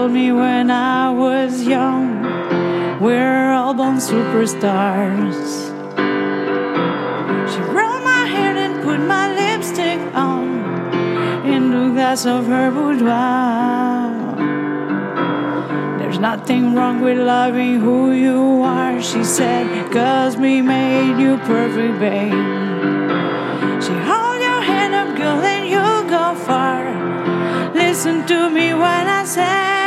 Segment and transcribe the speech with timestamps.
[0.00, 2.22] Told me when I was young,
[3.02, 5.44] we're all born superstars.
[7.50, 14.08] She rolled my hair and put my lipstick on in the glass of her boudoir.
[15.98, 22.00] There's nothing wrong with loving who you are, she said, cause we made you perfect,
[22.00, 22.32] babe.
[23.84, 26.88] She hold your hand up, girl, and you'll go far.
[27.74, 29.79] Listen to me when I say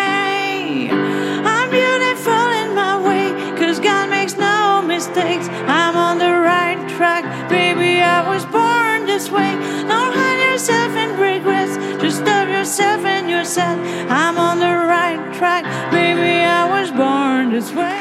[5.14, 5.48] mistakes.
[5.68, 8.02] I'm on the right track, baby.
[8.02, 9.54] I was born this way.
[9.88, 13.78] Don't hide yourself in regrets, just love yourself and you're sad.
[14.10, 16.42] I'm on the right track, baby.
[16.42, 18.00] I was born this way.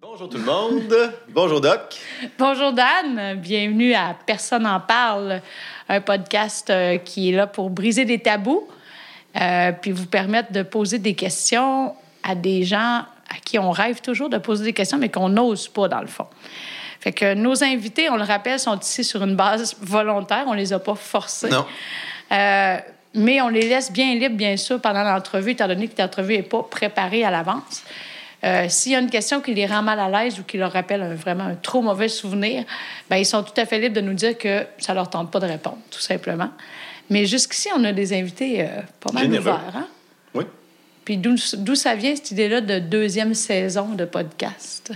[0.00, 1.14] Bonjour tout le monde.
[1.30, 1.96] Bonjour Doc.
[2.38, 5.40] Bonjour Dan, bienvenue à Personne en parle,
[5.90, 8.66] un podcast euh, qui est là pour briser des tabous,
[9.40, 14.00] euh, puis vous permettre de poser des questions à des gens à qui on rêve
[14.00, 16.26] toujours de poser des questions, mais qu'on n'ose pas dans le fond.
[17.00, 20.72] Fait que nos invités, on le rappelle, sont ici sur une base volontaire, on les
[20.72, 21.48] a pas forcés.
[21.48, 21.66] Non.
[22.32, 22.76] Euh,
[23.14, 26.42] mais on les laisse bien libres, bien sûr, pendant l'entrevue, étant donné que l'entrevue n'est
[26.42, 27.82] pas préparée à l'avance.
[28.42, 30.72] Euh, S'il y a une question qui les rend mal à l'aise ou qui leur
[30.72, 32.64] rappelle un- vraiment un trop mauvais souvenir,
[33.10, 35.40] ben, ils sont tout à fait libres de nous dire que ça leur tente pas
[35.40, 36.50] de répondre, tout simplement.
[37.10, 38.66] Mais jusqu'ici, on a des invités euh,
[39.00, 39.42] pas mal Généreux.
[39.42, 39.72] ouverts.
[39.76, 39.86] Hein?
[40.34, 40.44] Oui.
[41.04, 44.92] Puis d'où d'où ça vient, cette idée-là de deuxième saison de podcast?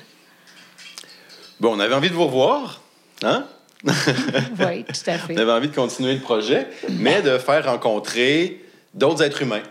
[1.61, 2.81] Bon, on avait envie de vous revoir,
[3.23, 3.45] hein?
[3.85, 5.35] oui, tout à fait.
[5.35, 8.65] On avait envie de continuer le projet, mais de faire rencontrer
[8.95, 9.63] d'autres êtres humains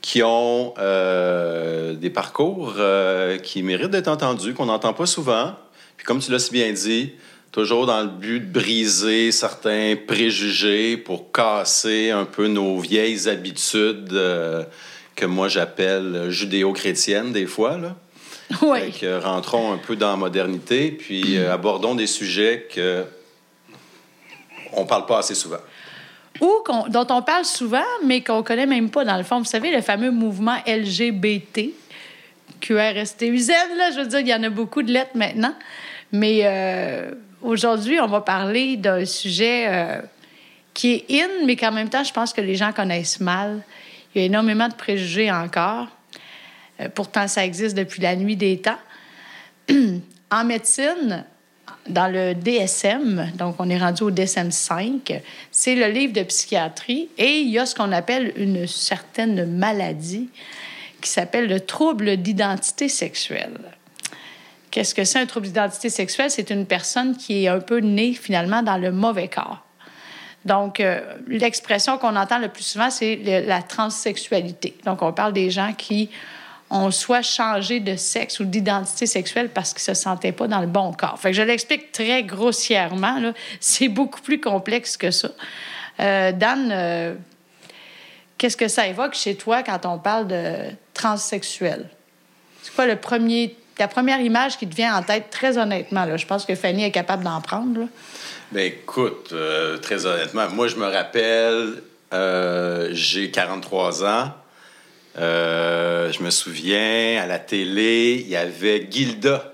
[0.00, 5.54] qui ont euh, des parcours euh, qui méritent d'être entendus, qu'on n'entend pas souvent.
[5.96, 7.12] Puis comme tu l'as si bien dit,
[7.52, 14.12] toujours dans le but de briser certains préjugés pour casser un peu nos vieilles habitudes
[14.12, 14.64] euh,
[15.16, 17.96] que moi j'appelle judéo-chrétiennes des fois, là.
[18.62, 18.92] Oui.
[18.92, 23.04] Fait que rentrons un peu dans la modernité, puis abordons des sujets que
[24.72, 25.58] on parle pas assez souvent.
[26.40, 29.38] Ou dont on parle souvent, mais qu'on connaît même pas dans le fond.
[29.38, 31.70] Vous savez, le fameux mouvement LGBT,
[32.60, 35.54] QRSTUZ, là, je veux dire, il y en a beaucoup de lettres maintenant.
[36.12, 37.10] Mais euh,
[37.42, 40.00] aujourd'hui, on va parler d'un sujet euh,
[40.74, 43.62] qui est in, mais qu'en même temps, je pense que les gens connaissent mal.
[44.14, 45.88] Il y a énormément de préjugés encore.
[46.80, 48.78] Euh, pourtant, ça existe depuis la nuit des temps.
[50.30, 51.24] en médecine,
[51.88, 57.08] dans le DSM, donc on est rendu au DSM 5, c'est le livre de psychiatrie
[57.18, 60.28] et il y a ce qu'on appelle une certaine maladie
[61.00, 63.58] qui s'appelle le trouble d'identité sexuelle.
[64.70, 66.30] Qu'est-ce que c'est un trouble d'identité sexuelle?
[66.30, 69.64] C'est une personne qui est un peu née finalement dans le mauvais corps.
[70.44, 73.16] Donc, euh, l'expression qu'on entend le plus souvent, c'est
[73.46, 74.76] la transsexualité.
[74.84, 76.10] Donc, on parle des gens qui
[76.70, 80.66] ont soit changé de sexe ou d'identité sexuelle parce qu'ils se sentaient pas dans le
[80.66, 81.18] bon corps.
[81.22, 83.32] Je l'explique très grossièrement.
[83.60, 85.30] C'est beaucoup plus complexe que ça.
[86.00, 87.14] Euh, Dan, euh,
[88.36, 90.54] qu'est-ce que ça évoque chez toi quand on parle de
[90.94, 91.88] transsexuel?
[92.62, 96.16] C'est quoi le premier, la première image qui te vient en tête, très honnêtement?
[96.16, 97.80] Je pense que Fanny est capable d'en prendre.
[97.80, 97.86] là.
[98.52, 101.82] Ben écoute, euh, très honnêtement, moi je me rappelle,
[102.94, 104.32] j'ai 43 ans.
[105.16, 109.52] Euh, je me souviens, à la télé, il y avait Gilda.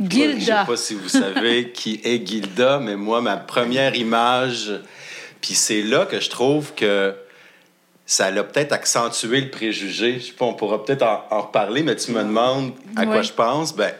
[0.00, 0.60] Je Gilda.
[0.62, 4.72] sais pas si vous savez qui est Gilda, mais moi, ma première image,
[5.40, 7.14] puis c'est là que je trouve que
[8.06, 10.18] ça l'a peut-être accentué le préjugé.
[10.18, 13.16] Je sais pas, on pourra peut-être en, en reparler, mais tu me demandes à quoi
[13.16, 13.22] Ouais.
[13.22, 13.74] je pense.
[13.76, 13.92] Ben,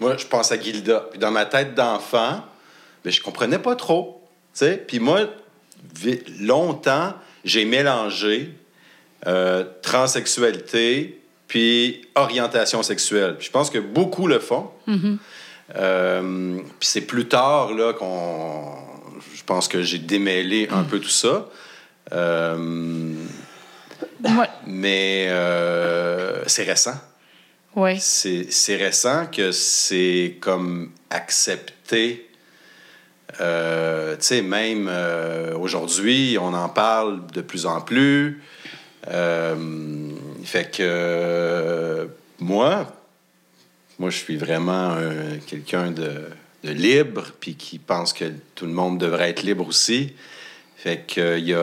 [0.00, 1.06] moi, je pense à Gilda.
[1.10, 2.42] Puis dans ma tête d'enfant,
[3.04, 4.22] ben, je comprenais pas trop.
[4.54, 4.76] tu sais.
[4.86, 5.20] Puis moi,
[6.40, 8.54] longtemps, j'ai mélangé
[9.26, 13.36] euh, transsexualité puis orientation sexuelle.
[13.36, 14.70] Puis je pense que beaucoup le font.
[15.76, 18.76] Euh, puis c'est plus tard là qu'on,
[19.34, 21.48] je pense que j'ai démêlé un peu tout ça.
[22.12, 23.14] Euh,
[24.66, 25.28] mais
[26.46, 26.98] c'est récent.
[27.74, 27.98] Oui.
[28.00, 32.28] C'est c'est récent que c'est comme accepté.
[33.40, 38.42] Euh, tu sais, même euh, aujourd'hui, on en parle de plus en plus.
[39.08, 39.56] Euh,
[40.44, 42.06] fait que euh,
[42.38, 42.86] moi,
[43.98, 46.24] moi, je suis vraiment un- quelqu'un de,
[46.64, 50.12] de libre, puis qui pense que tout le monde devrait être libre aussi.
[50.76, 51.58] Fait que il y a.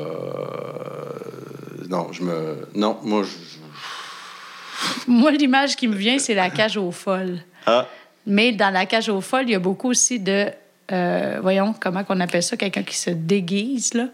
[0.00, 2.68] euh, non, je me.
[2.74, 3.30] Non, moi, je.
[5.06, 7.38] Moi, l'image qui me vient, c'est la cage aux folles.
[7.66, 7.86] Ah,
[8.26, 10.46] Mais dans la cage aux folles, il y a beaucoup aussi de.
[10.92, 12.56] euh, voyons, comment qu'on appelle ça?
[12.56, 14.06] Quelqu'un qui se déguise, là.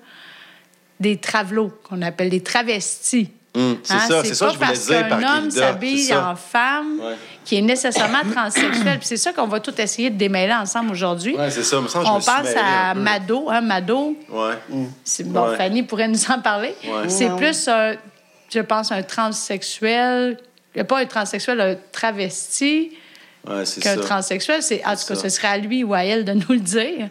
[1.00, 3.30] Des travelots, qu'on appelle des travestis.
[3.54, 6.14] Hum, c'est Hein, ça, c'est ça que je voulais parce dire par qu'un homme s'habille
[6.14, 7.14] en femme Ouais.
[7.44, 8.98] qui est nécessairement transsexuel.
[8.98, 11.34] Puis c'est ça qu'on va tout essayer de démêler ensemble aujourd'hui.
[11.36, 11.80] Ouais, c'est ça.
[11.80, 12.92] Me semble je On pense à.
[12.94, 14.14] Mado, hein, Mado?
[14.30, 14.54] Ouais.
[15.04, 15.56] C'est- Bon, Ouais.
[15.56, 16.74] Fanny pourrait nous en parler.
[16.84, 17.08] Ouais.
[17.08, 17.94] C'est Ouais, plus, un,
[18.52, 20.36] je pense, un transsexuel,
[20.86, 22.90] pas un transsexuel, un travesti
[23.48, 24.62] Ouais, qu'un transsexuel.
[24.62, 27.08] C'est, en tout cas, ce serait à lui ou à elle de nous le dire.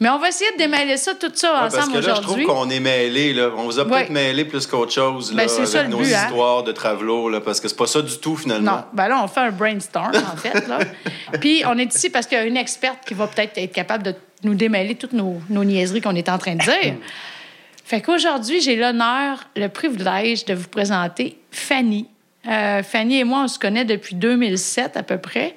[0.00, 2.20] Mais on va essayer de démêler ça, tout ça Ouais, parce ensemble que là, je
[2.20, 2.46] trouve aujourd'hui.
[2.46, 3.32] qu'on est mêlés.
[3.32, 3.50] Là.
[3.56, 4.10] On vous a peut-être Ouais.
[4.10, 6.24] mêlés plus qu'autre chose là, Ben, avec ça, nos but, hein.
[6.26, 8.72] histoires de travelots, là, parce que c'est pas ça du tout, finalement.
[8.72, 10.66] Non, ben là, on fait un brainstorm, en fait.
[10.68, 10.78] Là.
[11.40, 14.02] Puis, on est ici parce qu'il y a une experte qui va peut-être être capable
[14.04, 14.14] de
[14.44, 16.94] nous démêler toutes nos, nos niaiseries qu'on est en train de dire.
[17.84, 22.06] Fait qu'aujourd'hui, j'ai l'honneur, le privilège de vous présenter Fanny.
[22.48, 25.54] Euh, Fanny et moi, on se connaît depuis 2007 à peu près.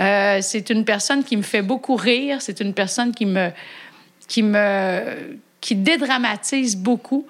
[0.00, 2.42] Euh, c'est une personne qui me fait beaucoup rire.
[2.42, 3.50] C'est une personne qui me,
[4.28, 7.26] qui me, qui dédramatise beaucoup.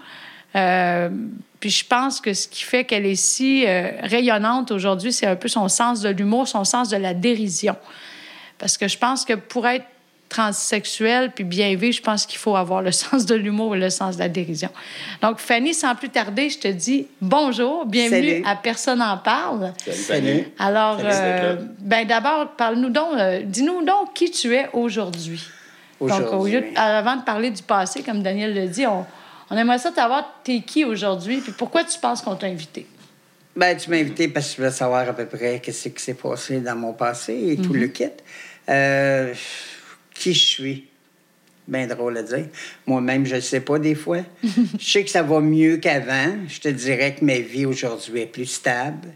[0.56, 1.10] Euh,
[1.60, 5.48] puis je pense que ce qui fait qu'elle est si rayonnante aujourd'hui, c'est un peu
[5.48, 7.76] son sens de l'humour, son sens de la dérision.
[8.58, 9.86] Parce que je pense que pour être
[10.28, 13.90] transsexuel puis bien vivre, je pense qu'il faut avoir le sens de l'humour et le
[13.90, 14.68] sens de la dérision.
[15.22, 18.42] Donc, Fanny, sans plus tarder, je te dis bonjour, bienvenue Salut.
[18.46, 19.72] à Personne en parle.
[19.92, 20.44] Salut.
[20.58, 25.42] Alors, Salut, euh, ben d'abord, parle-nous donc, euh, dis-nous donc qui tu es aujourd'hui.
[26.00, 26.14] Donc, au
[26.46, 26.72] lieu Aujourd'hui.
[26.74, 29.06] de- avant de parler du passé, comme Daniel le dit, on,
[29.50, 32.86] on aimerait ça t'avoir, t'es qui aujourd'hui, puis pourquoi tu penses qu'on t'a invité?
[33.56, 36.12] Ben, tu m'as invité parce que tu voulais savoir à peu près qu'est-ce qui s'est
[36.12, 38.04] passé dans mon passé et tout le kit.
[38.68, 39.32] Euh,
[40.18, 40.84] qui je suis?
[41.68, 42.46] Bien drôle à dire.
[42.86, 44.20] Moi-même, je ne sais pas des fois.
[44.42, 46.36] je sais que ça va mieux qu'avant.
[46.48, 49.08] Je te dirais que ma vie aujourd'hui est plus stable.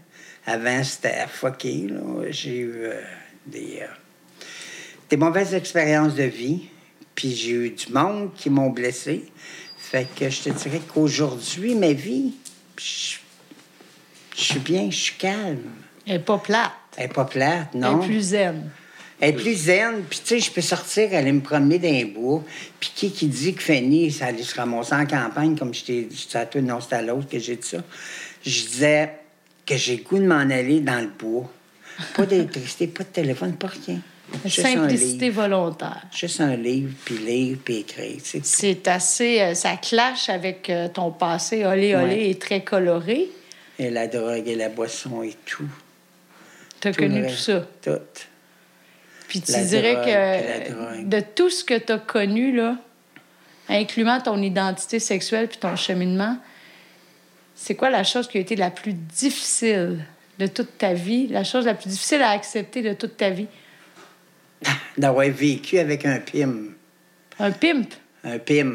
[0.45, 1.87] Avant, c'était fucké.
[2.29, 3.01] J'ai eu euh,
[3.45, 4.45] des, euh,
[5.09, 6.63] des mauvaises expériences de vie.
[7.15, 9.25] Puis j'ai eu du monde qui m'ont blessé.
[9.77, 12.33] Fait que je te dirais qu'aujourd'hui, ma vie,
[12.77, 13.17] je
[14.35, 15.59] je suis bien, je suis calme.
[16.05, 16.71] Elle n'est pas plate.
[16.97, 18.01] Elle n'est pas plate, Elle non?
[18.01, 18.69] est plus zen.
[19.21, 20.03] Elle est plus zen.
[20.09, 22.43] Puis, tu sais, je peux sortir, aller me promener dans les bois.
[22.79, 26.01] Puis, qui qui dit que Fanny, ça allait se ramasser en campagne, comme je t'ai
[26.01, 27.77] dit à toi, non, c'est à l'autre que j'ai dit ça.
[28.43, 29.11] Je disais
[29.65, 31.49] que j'ai le goût de m'en aller dans le bois.
[32.15, 33.99] Pas d'électricité, pas de téléphone, pas rien.
[34.45, 36.01] Juste Simplicité volontaire.
[36.15, 38.17] Juste un livre, puis lire, puis écrire.
[38.23, 39.41] C'est assez.
[39.41, 42.29] euh, ça clash avec euh, ton passé olé olé Ouais.
[42.29, 43.27] et très coloré.
[43.77, 45.67] Et la drogue et la boisson et tout.
[46.79, 47.67] Tu as Tout le connu tout ça.
[47.83, 47.99] Tout.
[49.31, 50.05] Puis tu La dirais drogue,
[50.99, 52.75] que de tout ce que tu as connu, là,
[53.69, 56.37] incluant ton identité sexuelle puis ton cheminement,
[57.55, 60.03] c'est quoi la chose qui a été la plus difficile
[60.37, 63.47] de toute ta vie, la chose la plus difficile à accepter de toute ta vie?
[64.97, 66.73] D'avoir vécu avec un PIM.
[67.39, 67.93] Un pimp?
[68.25, 68.71] Un PIM.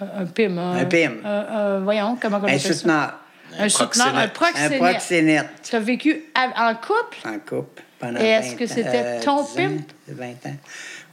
[0.00, 0.56] Un, un pim.
[0.56, 1.12] Un pim.
[1.24, 2.72] un- un- voyons, comment on Un appelle ça?
[2.74, 3.18] souteneur.
[3.58, 4.78] Un souteneur, un Un proxénète.
[4.78, 5.48] proxénète.
[5.68, 9.42] Tu as vécu en couple, En couple pendant Et est-ce 20 que c'était euh, ton
[9.42, 9.92] 10 ans, pimp?
[10.08, 10.56] 20 ans.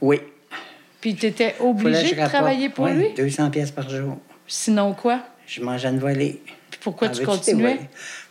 [0.00, 0.20] Oui.
[1.00, 3.14] puis tu étais obligé de travailler pour ouais, lui?
[3.16, 4.18] 200 pièces par jour.
[4.46, 5.20] Sinon quoi?
[5.46, 6.42] Je mangeais une volée.
[6.70, 7.78] Puis pourquoi En tu continuais?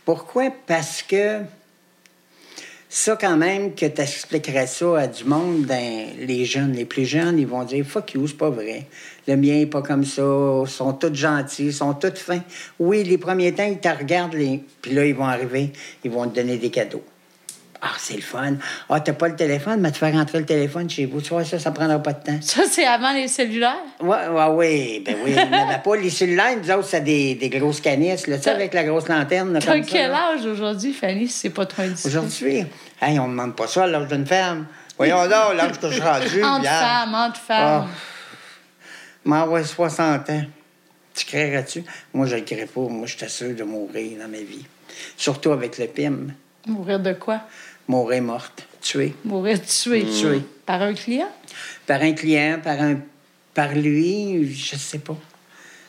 [0.03, 0.51] Pourquoi?
[0.67, 1.39] Parce que
[2.89, 7.05] ça, quand même, que tu expliquerais ça à du monde, dans les jeunes, les plus
[7.05, 8.87] jeunes, ils vont dire Fuck you, c'est pas vrai.
[9.27, 10.23] Le mien est pas comme ça.
[10.65, 12.43] Ils sont tous gentils, ils sont tous fins.
[12.77, 14.63] Oui, les premiers temps, ils te regardent, les...
[14.81, 15.71] puis là, ils vont arriver,
[16.03, 17.03] ils vont te donner des cadeaux.
[17.81, 18.55] Ah, c'est le fun.
[18.89, 21.21] Ah, t'as pas le téléphone, mais tu fais rentrer le téléphone chez vous.
[21.21, 22.37] Tu vois, ça, ça prendra pas de temps.
[22.41, 23.77] Ça, c'est avant les cellulaires?
[24.01, 25.95] Oui, ouais, ouais, ben oui, en a pas.
[25.95, 28.83] Les cellulaires, nous autres, c'est des, des grosses canisses, là, tu sais, T'as- avec la
[28.83, 29.53] grosse lanterne.
[29.53, 32.09] là, comme quel âge aujourd'hui, Fanny, si c'est pas trop indiscret?
[32.09, 32.65] Aujourd'hui,
[33.01, 34.65] hey, on ne demande pas ça à l'âge d'une femme.
[34.97, 36.43] Voyons là, l'âge que je suis rendu.
[36.43, 37.85] Entre femmes, entre femmes.
[37.85, 37.87] Ah.
[39.23, 40.43] Moi, ouais, 60 ans.
[41.15, 41.83] Tu créerais-tu?
[42.13, 42.81] Moi, je ne le crée pas.
[42.81, 44.65] Moi, je suis sûr de mourir dans ma vie.
[45.17, 46.27] Surtout avec le PIM.
[46.67, 47.41] Mourir de quoi?
[47.89, 49.15] Mourir morte, tuée.
[49.25, 50.05] Mourir tué.
[50.05, 50.41] Tué.
[50.63, 51.27] Par un client?
[51.87, 52.97] Par un client, par un
[53.55, 55.17] par lui, je sais pas.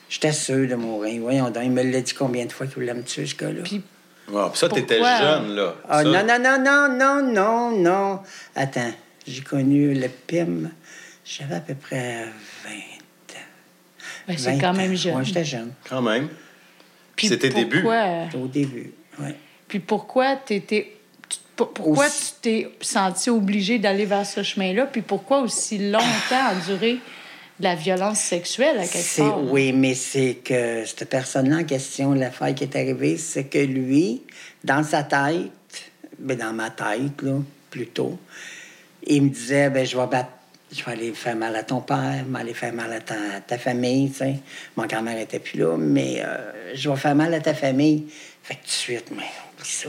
[0.09, 1.21] J'étais sûr de mourir.
[1.21, 3.62] Voyons donc, il me l'a dit combien de fois qu'il voulait me tuer, ce gars-là?
[3.64, 3.83] Puis
[4.30, 5.75] Ouais, puis ça, t'étais jeune, là.
[5.87, 8.21] Ah, Ça- non, non, non, non, non, non, non.
[8.57, 8.92] Attends,
[9.26, 10.71] j'ai connu le PIM.
[11.25, 12.25] J'avais à peu près
[12.64, 13.47] 20 ans.
[14.26, 15.16] ben, c'est 20 quand même jeune.
[15.16, 15.73] Ouais, j'étais jeune.
[15.88, 16.28] Quand même.
[17.14, 17.83] Puis C'était début.
[17.83, 19.33] pourquoi- Au début, oui.
[19.69, 20.97] Puis pourquoi t'étais...
[21.67, 24.87] Pourquoi Aussi- tu t'es senti obligé d'aller vers ce chemin-là?
[24.87, 26.99] Puis pourquoi aussi longtemps endurer
[27.59, 29.43] de la violence sexuelle à quelque part?
[29.45, 34.23] Oui, mais c'est que cette personne-là en question, l'affaire qui est arrivée, c'est que lui,
[34.64, 35.50] dans sa tête,
[36.19, 37.35] ben dans ma tête, là,
[37.71, 38.19] plus tôt.
[39.07, 40.31] Il me disait, ben je vais battre,
[40.73, 43.14] je vais aller faire mal à ton père, je vais aller faire mal à ta,
[43.47, 44.37] ta famille, tu sais.
[44.76, 48.07] Mon grand-mère était plus là, mais euh, je vais faire mal à ta famille.
[48.43, 49.25] Fait que tout de suite, mais
[49.59, 49.88] oublie ça.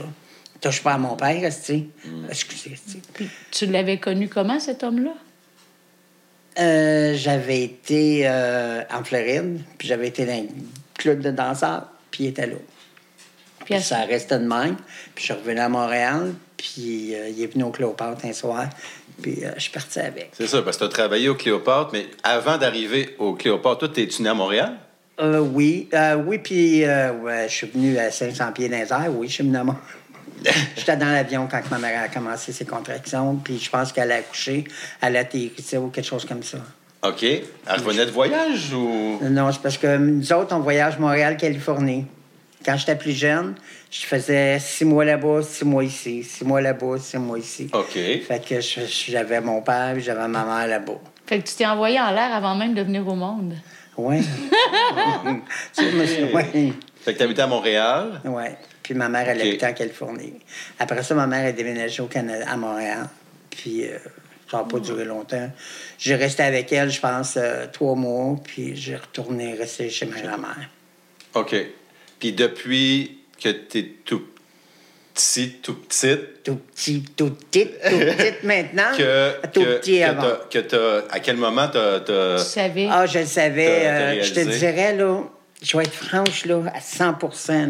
[0.62, 1.82] Touche pas à mon père, tu sais.
[2.30, 2.76] Excusez.
[3.12, 5.10] Puis tu l'avais connu comment, cet homme-là?
[6.58, 10.46] Euh, j'avais été euh, en Floride, puis j'avais été dans un
[10.98, 12.56] club de danseurs, puis il était là.
[13.64, 14.76] Puis ça restait de même.
[15.14, 18.66] Puis je suis revenu à Montréal, puis euh, il est venu au Cléopâtre un soir,
[19.22, 20.30] puis euh, je suis parti avec.
[20.34, 23.88] C'est ça, parce que tu as travaillé au Cléopâtre, mais avant d'arriver au Cléopâtre, toi,
[23.88, 24.76] t'es-tu né à Montréal?
[25.20, 28.92] Euh, oui, euh, oui, puis euh, ouais, je suis venu à 500 pieds dans les
[28.92, 29.76] airs, oui, je suis venu à Mont-
[30.76, 34.16] J'étais dans l'avion quand ma mère a commencé ses contractions, puis je pense qu'elle a
[34.16, 34.64] accouché,
[35.00, 36.58] elle a atterrissé ou quelque chose comme ça.
[37.04, 37.22] OK.
[37.22, 39.18] Elle revenait de voyage ou?
[39.22, 42.06] Non, c'est parce que nous autres, on voyage Montréal-Californie.
[42.64, 43.56] Quand j'étais plus jeune,
[43.90, 47.68] je faisais six mois là-bas, six mois ici, six mois là-bas, six mois ici.
[47.72, 47.92] OK.
[47.94, 48.80] Fait que je-
[49.10, 51.00] j'avais mon père, j'avais ma mère là-bas.
[51.26, 53.54] Fait que tu t'es envoyé en l'air avant même de venir au monde.
[53.96, 54.18] Oui.
[55.78, 56.72] oui.
[57.04, 58.20] Fait que t'habitais à Montréal.
[58.24, 58.44] Oui.
[58.82, 59.46] Puis ma mère, elle Ok.
[59.46, 60.34] habitait en Californie.
[60.78, 63.08] Après ça, ma mère a déménagé au Canada, à Montréal.
[63.50, 63.96] Puis euh,
[64.50, 65.50] ça n'a pas duré longtemps.
[65.98, 68.36] J'ai resté avec elle, je pense, euh, trois mois.
[68.44, 70.68] Puis j'ai retourné rester chez ma grand-mère.
[71.34, 71.54] OK.
[72.18, 74.22] Puis depuis que t'es tout
[75.14, 78.96] petit, tout petite, Tout petit, tout petit, tout petite maintenant.
[78.96, 80.22] que, tout que, petit que avant.
[80.22, 82.88] t'as- que t'as- à quel moment t'as, t'as- Tu savais.
[82.90, 83.66] Ah, je le savais.
[83.66, 85.22] T'as- t'as euh, je te dirais, là,
[85.62, 87.18] je vais être franche, là, à 100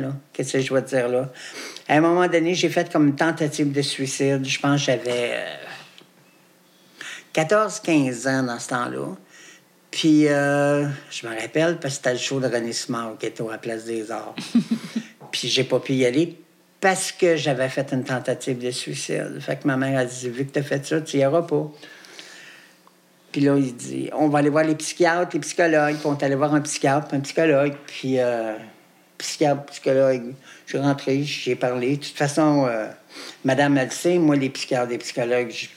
[0.00, 1.30] là, qu'est-ce que je vais dire, là.
[1.88, 4.44] À un moment donné, j'ai fait comme une tentative de suicide.
[4.44, 5.56] Je pense que j'avais euh,
[7.34, 9.16] 14-15 ans dans ce temps-là.
[9.90, 13.44] Puis, euh, je me rappelle, parce que c'était le show de René Simard qui était
[13.52, 14.34] à Place des Arts.
[15.30, 16.38] Puis, j'ai pas pu y aller
[16.80, 19.38] parce que j'avais fait une tentative de suicide.
[19.40, 21.42] Fait que ma mère a dit, vu que tu as fait ça, tu y iras
[21.42, 21.70] pas.
[23.32, 25.96] Puis là, il dit, on va aller voir les psychiatres, les psychologues.
[25.96, 27.72] Puis on est allé voir un psychiatre, puis un psychologue.
[27.86, 28.56] Puis, euh,
[29.18, 30.34] psychiatre, psychologue.
[30.66, 31.96] Je suis rentré, j'ai parlé.
[31.96, 32.86] De toute façon, euh,
[33.44, 35.68] madame, elle sait, moi, les psychiatres, les psychologues, je-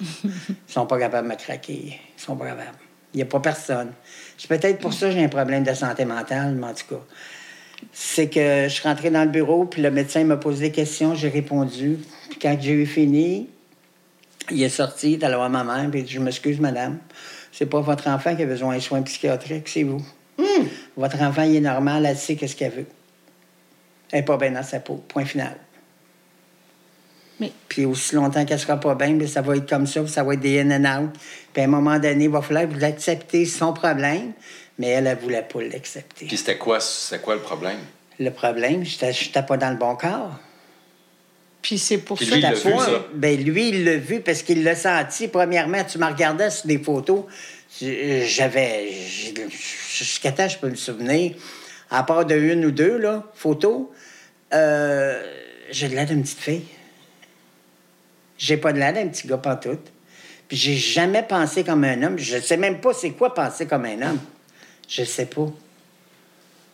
[0.00, 0.30] ils
[0.66, 2.00] sont pas capables de me craquer.
[2.18, 2.78] Ils sont pas capables.
[3.14, 3.92] Il n'y a pas personne.
[4.36, 7.00] C'est peut-être pour ça que j'ai un problème de santé mentale, mais en tout cas.
[7.92, 11.14] C'est que je suis rentré dans le bureau, puis le médecin m'a posé des questions,
[11.14, 11.98] j'ai répondu.
[12.30, 13.50] Puis quand j'ai eu fini,
[14.50, 16.98] il est sorti, il est allé voir ma mère, puis il dit Je m'excuse, madame,
[17.52, 20.04] c'est pas votre enfant qui a besoin de soins psychiatriques, c'est vous.
[20.96, 22.86] Votre enfant, il est normal, elle sait qu'est-ce qu'elle veut.
[24.10, 25.02] Elle n'est pas bien dans sa peau.
[25.08, 25.56] Point final.
[27.40, 30.22] Mais Puis aussi longtemps qu'elle sera pas bien, ça va être comme ça, puis ça
[30.22, 31.10] va être des in and out.
[31.52, 34.32] Puis à un moment donné, il va falloir que vous acceptez son problème,
[34.78, 36.26] mais elle, elle voulait pas l'accepter.
[36.26, 37.78] Puis c'était quoi, c'était quoi le problème?
[38.18, 40.38] Le problème, j'étais pas dans le bon corps.
[41.62, 43.06] Puis c'est pour Puis ça lui, il vu, ça?
[43.14, 45.28] Ben, lui, il l'a vu parce qu'il l'a senti.
[45.28, 47.24] Premièrement, tu me regardais sur des photos.
[47.80, 48.90] J- J'avais.
[49.88, 51.34] Jusqu'à temps, je peux me souvenir,
[51.90, 53.86] à part de une ou deux, là, photos,
[54.52, 55.22] euh,
[55.70, 56.62] j'ai de l'air d'une petite fille.
[58.38, 59.92] J'ai pas de l'air d'un petit gars pantoute.
[60.48, 62.18] Puis j'ai jamais pensé comme un homme.
[62.18, 64.18] Je sais même pas c'est quoi penser comme un homme.
[64.88, 65.46] Je sais pas.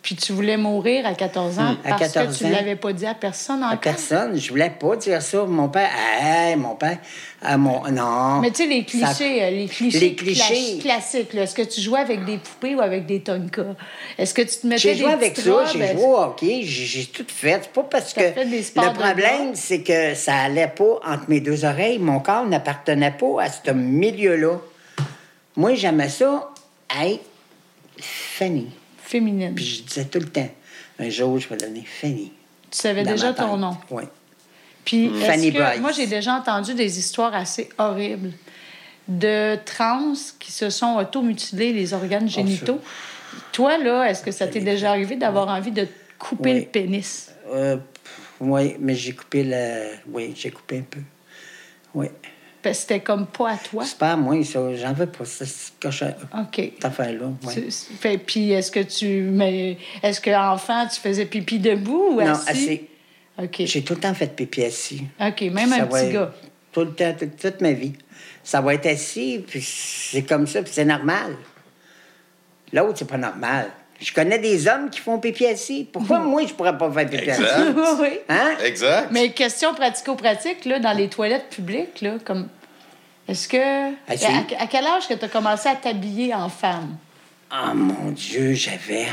[0.01, 1.77] Puis tu voulais mourir à 14 ans Hmm.
[1.85, 2.51] À parce 14 que tu ans.
[2.51, 3.81] l'avais pas dit à personne À encore?
[3.81, 4.39] personne.
[4.39, 5.45] Je voulais pas dire ça.
[5.45, 5.91] Mon père.
[6.21, 6.99] Hey, mon père.
[7.43, 8.41] Ah, mon, non.
[8.41, 10.79] Mais tu sais, les clichés, euh, les clichés, Les clichés.
[10.79, 13.75] cla- classiques, est-ce que tu jouais avec des poupées ou avec des tonkas?
[14.17, 16.85] Est-ce que tu te mettais J'ai des joué avec ça, j'ai joué au hockey, j'ai
[16.85, 17.61] j'ai tout fait.
[17.65, 18.21] C'est pas parce que.
[18.21, 21.99] le problème, c'est que ça allait pas entre mes deux oreilles.
[21.99, 24.59] Mon corps n'appartenait pas à ce milieu-là.
[25.57, 26.49] Moi, j'aimais ça
[27.03, 27.21] être
[28.01, 28.69] Fanny.
[29.09, 29.55] Féminine.
[29.55, 30.49] Puis je disais tout le temps,
[30.99, 32.31] un jour, je vais donner Fanny.
[32.71, 33.77] tu savais dans déjà ton nom.
[33.91, 34.03] Oui.
[34.85, 35.81] Puis, est-ce Fanny que- Bryce.
[35.81, 38.33] moi, j'ai déjà entendu des histoires assez horribles
[39.09, 42.81] de trans qui se sont automutilés les organes génitaux.
[43.53, 45.87] Toi, là, est-ce que ça t'est déjà arrivé d'avoir envie de
[46.19, 46.61] couper Oui.
[46.61, 47.31] le pénis?
[47.53, 47.77] Euh,
[48.41, 49.89] oui, mais j'ai coupé le.
[50.11, 51.01] Oui, j'ai coupé un peu.
[51.95, 52.07] Oui.
[52.75, 53.85] C'était comme pas à toi.
[53.85, 54.61] C'est pas à moi, ça.
[54.75, 56.55] J'en veux pas, ça, cette cochon- OK.
[56.75, 57.27] cette affaire-là.
[57.47, 58.19] oui.
[58.27, 62.49] Puis est-ce que tu mais est-ce que enfant tu faisais pipi debout ou Non, assis?
[62.51, 62.89] assez.
[63.41, 63.63] OK.
[63.67, 65.05] J'ai tout le temps fait pipi assis.
[65.21, 66.33] OK, même Ça un petit être- gars.
[66.73, 67.93] Tout le temps, toute, toute ma vie.
[68.45, 71.35] Ça va être assis, puis c'est comme ça, puis c'est normal.
[72.73, 73.67] L'autre, c'est pas normal.
[74.01, 75.89] Je connais des hommes qui font pipi assis.
[75.91, 77.43] Pourquoi moi, je pourrais pas faire pipi assis?
[77.43, 77.71] Exact.
[77.77, 78.19] oui, oui.
[78.29, 78.51] Hein?
[78.65, 79.09] Exact.
[79.11, 82.49] Mais question pratico-pratique là dans les toilettes publiques là comme
[83.29, 84.25] est-ce que Assis.
[84.27, 86.97] à, à quel âge que tu as commencé à t'habiller en femme?
[87.53, 89.07] Oh mon Dieu, j'avais.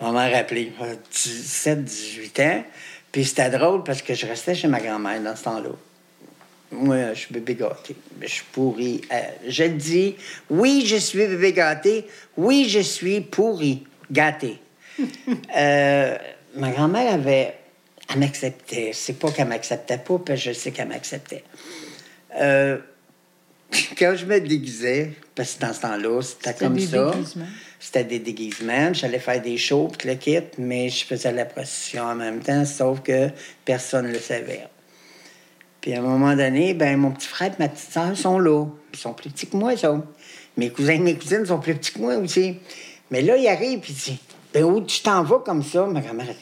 [0.00, 0.72] On m'a rappelé,
[1.12, 2.64] 17, 18 ans.
[3.12, 5.70] Puis c'était drôle parce que je restais chez ma grand-mère dans ce temps-là.
[6.72, 7.94] Moi, je suis bébé gâté.
[8.20, 9.00] Je suis pourri.
[9.12, 10.16] Euh, je dis,
[10.50, 12.08] oui, je suis bébé gâté.
[12.36, 14.58] Oui, je suis pourri, gâté.
[15.56, 16.18] Euh,
[16.56, 17.54] ma grand-mère avait.
[18.08, 18.90] Elle m'acceptait.
[18.92, 21.44] C'est pas qu'elle m'acceptait pas, parce que je sais qu'elle m'acceptait.
[22.40, 22.78] Euh,
[23.98, 27.10] quand je me déguisais, parce que dans ce temps-là, c'était C'était comme des ça.
[27.10, 27.44] déguisements.
[27.80, 28.92] C'était des déguisements.
[28.94, 32.64] J'allais faire des shows, puis le kit, mais je faisais la procession en même temps,
[32.64, 33.28] sauf que
[33.64, 34.68] personne ne le savait.
[35.80, 38.64] Puis à un moment donné, ben mon petit frère et ma petite soeur sont là.
[38.94, 40.02] Ils sont plus petits que moi, ça.
[40.56, 42.56] Mes cousins et mes cousines sont plus petits que moi aussi.
[43.10, 44.18] Mais là, il arrive, puis il dit
[44.54, 46.34] Ben où tu t'en vas comme ça Ma grand-mère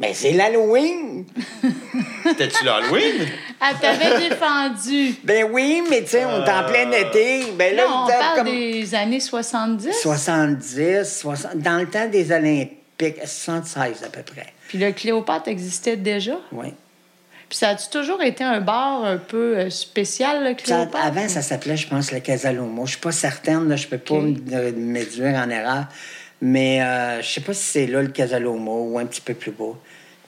[0.00, 1.24] Ben c'est l'Halloween
[2.24, 3.26] C'était-tu l'Halloween?
[3.60, 5.14] Elle t'avait défendu.
[5.22, 7.44] Ben oui, mais tu sais, on est en plein été.
[7.56, 9.92] Ben là, Là, on parle comme- des années 70.
[10.02, 14.46] 70, 60, dans le temps des Olympiques, 76 à peu près.
[14.68, 16.38] Puis le Cléopâtre existait déjà?
[16.52, 16.68] Oui.
[17.48, 20.54] Puis ça a-tu toujours été un bar un peu euh, spécial, le Ça,
[20.86, 21.04] Cléopâtre?
[21.06, 22.86] avant, ça s'appelait, je pense, le Casalomo.
[22.86, 24.22] Je suis pas certaine, là, je peux pas Ok.
[24.24, 25.84] me me dire en erreur.
[26.46, 29.50] Mais euh, je sais pas si c'est là le Casalomo ou un petit peu plus
[29.50, 29.78] bas.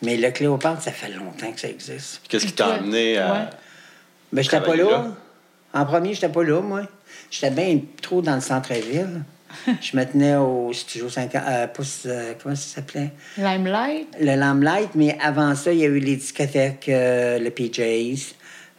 [0.00, 2.22] Mais le Cléopâtre, ça fait longtemps que ça existe.
[2.26, 3.32] Qu'est-ce qui t'a amené à.
[3.32, 3.40] Ouais.
[4.32, 4.84] Ben, j'étais pas là.
[4.84, 5.06] là?
[5.74, 6.84] En premier, j'étais pas là, moi.
[7.30, 9.24] J'étais bien trop dans le centre-ville.
[9.82, 11.34] je me tenais au studio 50.
[11.34, 13.12] Euh, pas, euh, comment ça s'appelait?
[13.36, 14.08] Limelight?
[14.18, 18.36] Le Lamplight, mais avant ça, il y a eu les discothèques, euh, le PJs.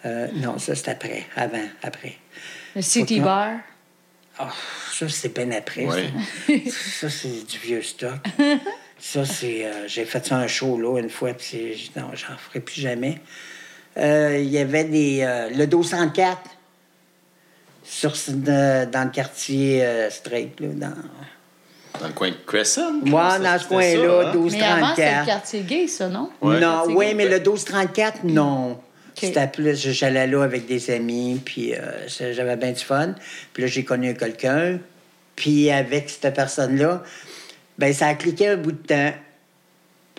[0.08, 1.27] Euh, non, ça, c'est après.
[1.36, 2.15] Avant, après.
[2.75, 3.58] Le City Bar?
[4.39, 4.44] Oh,
[4.94, 5.86] ça, c'est bien après.
[5.86, 6.10] Ouais.
[6.70, 8.20] Ça, ça c'est du vieux stock.
[9.00, 9.65] ça, c'est.
[9.65, 11.48] euh, J'ai fait ça un show, là, une fois, puis
[11.96, 13.20] c'est- non, j'en ferai plus jamais.
[13.98, 15.22] Euh, Il y avait des.
[15.24, 16.38] euh, le 204
[17.84, 20.67] sur, dans le quartier euh, Straight, là.
[20.73, 20.93] Dans...
[22.02, 22.91] Dans le coin de Crescent?
[23.04, 24.34] Moi, Ça, dans ce coin-là, ça, hein?
[24.34, 25.26] 12 Mais avant, c'était le 34.
[25.26, 26.30] quartier gay, ça, non?
[26.41, 26.60] Ouais.
[26.60, 28.80] Non, C'est oui, mais le 1234, non.
[29.25, 33.15] C'était plus, j'allais là avec des amis, puis euh, j'avais bien du fun.
[33.53, 34.80] Puis là, j'ai connu quelqu'un,
[35.36, 37.03] puis avec cette personne-là,
[37.77, 39.13] ben ça a cliqué un bout de temps,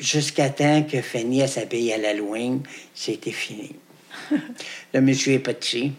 [0.01, 2.63] jusqu'à temps que Fanny, elle s'habille à l'Halloween,
[2.95, 3.75] c'était fini.
[4.95, 5.93] le monsieur est petit.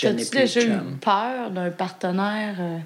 [0.00, 2.56] T'as-tu déjà eu peur d'un partenaire?
[2.58, 2.78] euh,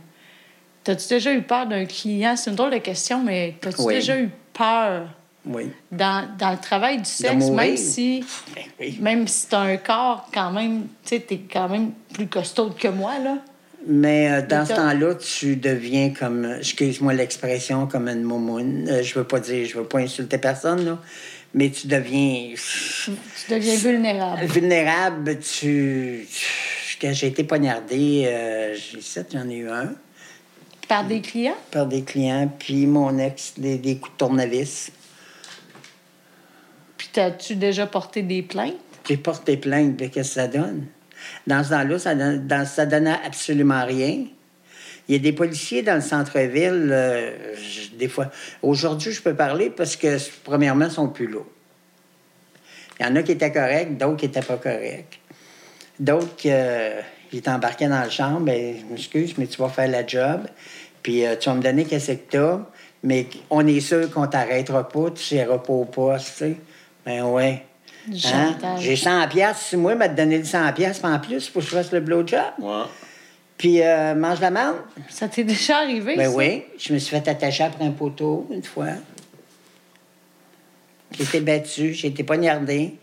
[0.83, 2.37] T'as-tu déjà eu peur d'un client?
[2.37, 3.95] C'est une drôle de question, mais t'as-tu Oui.
[3.95, 5.09] déjà eu peur
[5.47, 5.71] Oui.
[5.93, 8.99] dans, dans le travail du sexe, même si, Ben oui.
[9.01, 12.89] même si t'as un corps quand même, tu sais, t'es quand même plus costaud que
[12.89, 13.39] moi, là.
[13.89, 18.89] Mais euh, dans ce temps-là, tu deviens comme, excuse-moi l'expression, comme une moumoune.
[18.89, 20.99] Euh, je veux pas dire, je veux pas insulter personne, là,
[21.55, 23.13] mais tu deviens Tu
[23.49, 24.45] deviens vulnérable.
[24.47, 25.39] vulnérable.
[25.39, 26.27] Tu,
[27.01, 29.93] quand j'ai été poignardé, euh, j'ai sept, j'en ai eu un
[30.89, 31.55] Par des clients?
[31.71, 34.91] par des clients, puis mon ex, des, des coups de tournevis.
[37.17, 38.75] T'as-tu déjà porté des plaintes?
[39.09, 40.85] J'ai porté plainte, mais qu'est-ce que ça donne?
[41.47, 44.27] Dans ce temps-là, ça, donne- donnait absolument rien.
[45.09, 47.55] Il y a des policiers dans le centre-ville, euh,
[47.95, 48.31] des fois.
[48.61, 51.41] Aujourd'hui, je peux parler parce que, premièrement, ils sont plus là.
[53.01, 55.19] Il y en a qui étaient corrects, d'autres qui n'étaient pas corrects.
[55.99, 57.01] D'autres euh,
[57.33, 60.43] ils embarqués dans le chambre, je m'excuse, mais tu vas faire la job,
[61.03, 62.59] puis euh, tu vas me donner qu'est-ce que t'as,
[63.03, 66.57] mais on est sûr qu'on t'arrêtera pas, tu seras pas au poste, tu sais.
[67.07, 67.65] Ben ouais.
[68.33, 68.57] Hein?
[68.79, 69.63] J'ai 100 piastres.
[69.65, 72.41] Si moi, m'a donné le 100 piastres, en plus, pour que je fasse le blowjob.
[72.59, 72.83] Ouais.
[73.57, 74.77] Puis, euh, mange la menthe.
[75.09, 76.37] Ça t'est déjà arrivé, Ben ça?
[76.37, 76.65] oui.
[76.79, 78.89] Je me suis fait attacher après un poteau, une fois.
[81.13, 82.95] J'ai été battu, j'ai été poignardé.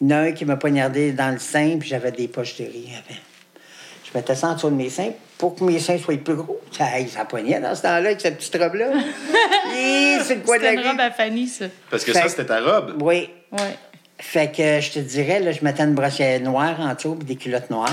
[0.00, 2.56] Il y en a un qui m'a poignardé dans le sein, puis j'avais des poches
[2.56, 3.20] de riz avant.
[4.14, 6.60] Je mettais ça en dessous de mes seins pour que mes seins soient plus gros.
[6.70, 8.86] Ça, ça poignait dans ce temps-là avec cette petite robe-là.
[10.22, 11.64] C'est coin de la robe à Fanny, ça.
[11.90, 13.02] Parce que Fait- ça, c'était ta robe.
[13.02, 13.28] Oui.
[13.50, 13.76] Ouais.
[14.18, 17.34] Fait que je te dirais, là, je mettais une brossière noire en dessous, puis des
[17.34, 17.92] culottes noires.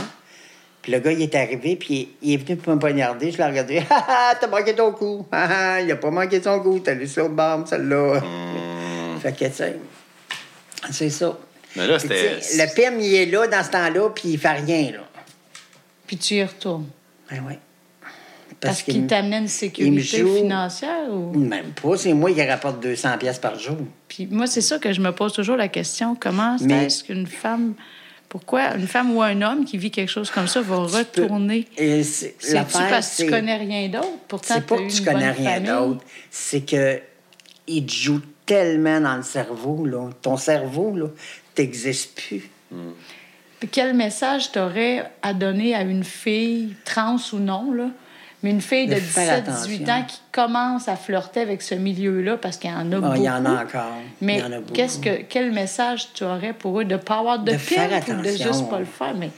[0.83, 3.31] Puis le gars, il est arrivé, puis il est venu pour me poignarder.
[3.31, 3.79] Je l'ai regardé.
[3.79, 5.25] Ha ha, t'as manqué ton coup.
[5.31, 6.79] Ha ha, il a pas manqué son coup.
[6.79, 8.21] T'as lu sur le bord, celle-là.
[9.21, 9.75] Fait que, tu sais,
[10.91, 11.35] c'est ça.
[11.75, 12.37] Mais là, c'était.
[12.57, 14.99] Le PIM, il est là dans ce temps-là, puis il fait rien, là.
[16.11, 16.87] Puis tu y retournes.
[17.31, 17.53] Ben oui.
[18.59, 21.31] Parce, qu'il t'amène sécurité joue- financière ou...
[21.37, 21.95] Même pas.
[21.95, 23.77] C'est moi qui rapporte 200 pièces par jour.
[24.09, 26.17] Puis moi, c'est ça que je me pose toujours la question.
[26.19, 27.75] Comment Mais- est-ce qu'une femme...
[28.27, 31.65] Pourquoi une femme ou un homme qui vit quelque chose comme ça va retourner?
[31.77, 34.09] Et c'est- C'est-tu parce que tu connais rien d'autre?
[34.27, 36.03] Pourtant, C'est pas que tu connais rien d'autre.
[36.29, 36.99] C'est que
[37.67, 40.09] il te joue tellement dans le cerveau, là.
[40.21, 41.05] Ton cerveau, là,
[41.55, 42.49] t'existe plus.
[43.61, 47.85] Puis quel message t'aurais à donner à une fille, trans ou non, là,
[48.43, 49.93] Mais une fille de, De faire 17-18 attention.
[49.93, 53.05] ans qui commence à flirter avec ce milieu-là, parce qu'il y en a beaucoup.
[53.13, 53.93] Ah, il y en a encore.
[54.19, 54.41] Mais
[54.73, 57.87] qu'est-ce que, quel message tu aurais pour eux de ne pas avoir de, De faire
[58.09, 59.13] ou de juste pas le faire?
[59.15, 59.29] Mais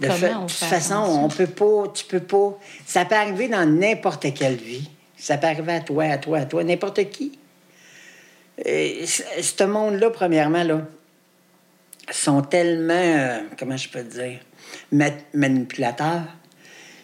[0.00, 1.24] De, comment fa- on de toute façon, attention?
[1.24, 2.58] on peut pas, tu peux pas.
[2.86, 4.88] Ça peut arriver dans n'importe quelle vie.
[5.18, 7.38] Ça peut arriver à toi, à toi, à toi, n'importe qui.
[8.64, 10.80] Et c- ce monde-là, premièrement, là,
[12.10, 14.38] sont tellement, euh, comment je peux dire,
[14.92, 16.22] ma- manipulateurs.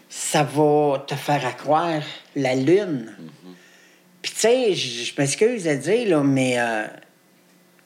[0.09, 2.03] Ça va te faire à croire
[2.37, 3.15] la lune.
[4.21, 6.87] Puis, tu sais, je m'excuse de dire, là, mais euh,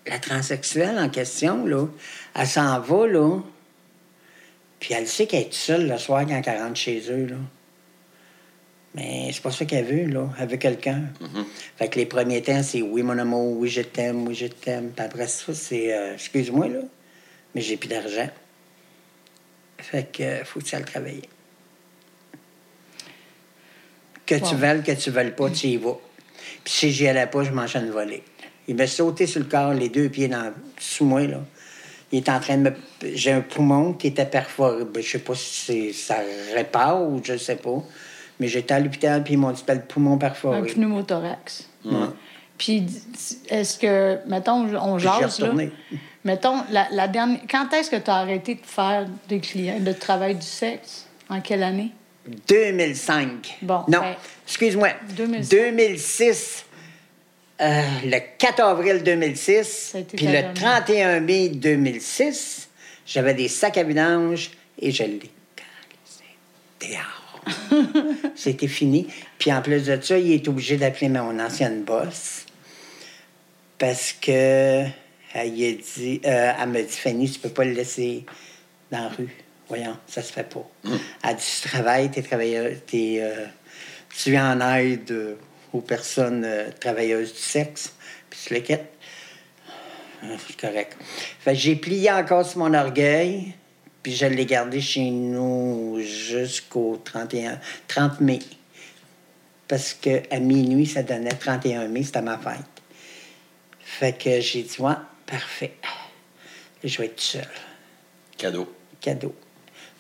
[0.07, 1.87] la transsexuelle en question, là,
[2.35, 3.39] elle s'en va, là,
[4.81, 7.37] puis elle sait qu'elle est seule le soir quand elle rentre chez eux, là.
[8.95, 10.29] Mais c'est pas ça qu'elle veut, là.
[10.41, 11.03] Elle veut quelqu'un.
[11.77, 14.91] Fait que les premiers temps, c'est oui, mon amour, oui, je t'aime, oui, je t'aime.
[14.91, 16.81] Puis après ça, c'est euh, excuse-moi, là,
[17.57, 18.29] mais j'ai plus d'argent.
[19.79, 21.23] Fait que euh, faut que tu ailles travailler.
[24.27, 25.97] Que tu veuilles, que tu veuilles pas, tu y vas.
[26.64, 28.23] Puis si j'y allais pas, je m'enchaîne voler.
[28.69, 31.40] Il m'a sauté sur le corps, les deux pieds dans, sous moi, là.
[32.12, 32.75] Il est en train de me.
[33.14, 34.85] J'ai un poumon qui était perforé.
[34.85, 36.16] Ben, je sais pas si ça
[36.55, 37.83] répare ou je sais pas.
[38.38, 40.62] Mais j'étais à l'hôpital, puis ils m'ont dit ben, le poumon Un perforé.
[40.62, 41.71] pneumothorax.
[41.87, 41.92] Ouais.
[42.59, 42.87] Puis,
[43.49, 45.53] est-ce que, mettons, on jase, là.
[46.27, 47.41] Mettons, la, la dernière...
[47.49, 51.07] quand est-ce que tu as arrêté de faire des clients, de travail du sexe?
[51.29, 51.93] En quelle année?
[52.49, 53.59] 2005.
[53.62, 54.89] Bon, Non, ben, excuse-moi.
[55.17, 55.49] 2006.
[55.49, 56.65] 2006.
[57.61, 60.55] euh, le 4 avril 2006, Ça a été puis le dernière.
[60.85, 62.69] 31 mai 2006,
[63.07, 65.31] j'avais des sacs à vidange et je l'ai.
[68.35, 69.07] C'était fini.
[69.39, 72.45] Puis en plus de ça, il est obligé d'appeler mon ancienne boss
[73.79, 74.85] parce que
[75.37, 78.25] elle, y a dit, euh, elle m'a dit Fanny, tu peux pas le laisser
[78.90, 79.37] dans la rue.
[79.68, 80.66] Voyons, ça se fait pas.
[81.25, 83.46] Elle dit Tu travailles, t'es travailleur, t'es, euh,
[84.16, 85.35] tu es en aide euh,
[85.72, 87.92] aux personnes euh, travailleuses du sexe,
[88.31, 88.87] puis tu les quittes.
[90.22, 90.96] Ah, C'est correct.
[91.40, 93.55] Fait j'ai plié encore sur mon orgueil,
[94.03, 98.38] puis je l'ai gardé chez nous jusqu'au 31, 30 mai.
[99.66, 102.61] Parce que à minuit, ça donnait 31 mai, c'était ma fête.
[103.81, 104.92] Fait que j'ai dit, ouais,
[105.27, 105.73] parfait.
[106.85, 107.49] Je vais être seul.
[108.37, 108.73] Cadeau.
[109.01, 109.35] Cadeau.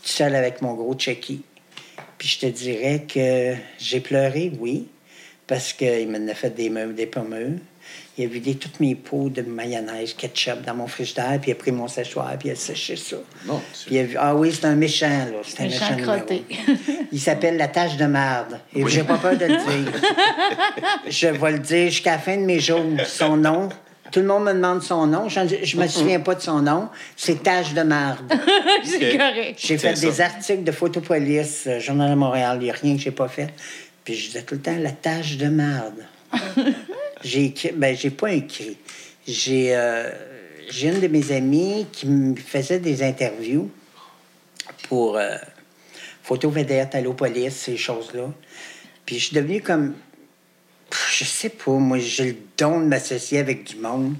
[0.02, 1.42] Tout seul avec mon gros Chucky.
[2.18, 4.88] Puis je te dirais que j'ai pleuré, oui,
[5.46, 7.58] parce qu'il m'en a fait des meubles, des pommeux.
[8.18, 11.56] Il a vidé toutes mes pots de mayonnaise, ketchup dans mon frigidaire, puis il a
[11.56, 13.16] pris mon séchoir, puis il a séché ça.
[13.44, 15.38] Mon Puis il a vu, ah oui, c'est un méchant, là.
[15.44, 16.12] C'est un Méchant méchant, numéro.
[16.16, 16.44] crotté.
[17.12, 18.58] Il s'appelle la tâche de marde.
[18.74, 18.90] Et Oui.
[18.90, 19.92] j'ai pas peur de le dire.
[21.06, 22.82] je vais le dire jusqu'à la fin de mes jours.
[23.06, 23.68] Son nom.
[24.12, 25.28] Tout le monde me demande son nom.
[25.28, 26.88] Je, je me souviens pas de son nom.
[27.16, 28.32] C'est Tâche de marde.
[28.84, 29.58] C'est correct.
[29.58, 30.06] J'ai fait ça.
[30.06, 33.28] des articles de Photopolis, euh, Journal de Montréal, il n'y a rien que j'ai pas
[33.28, 33.52] fait.
[34.04, 36.04] Puis je disais tout le temps la tâche de marde.
[37.24, 38.76] j'ai écrit, ben j'ai pas écrit.
[39.26, 40.10] J'ai euh,
[40.68, 43.70] j'ai une de mes amies qui me faisait des interviews
[44.88, 45.36] pour euh,
[46.22, 48.32] Photo Vedette, Allopolis, ces choses-là.
[49.04, 49.94] Puis je suis devenue comme.
[51.10, 54.14] Je sais pas, moi, j'ai le don de m'associer avec du monde.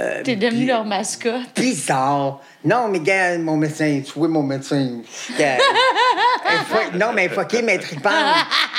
[0.00, 1.54] Euh, T'es devenu leur mascotte.
[1.54, 2.40] bizarre.
[2.64, 5.02] Non, mais gars, mon médecin, tu vois mon médecin.
[5.38, 5.56] Gars,
[6.50, 8.12] elle fuck- non, mais fucké, mais tripante.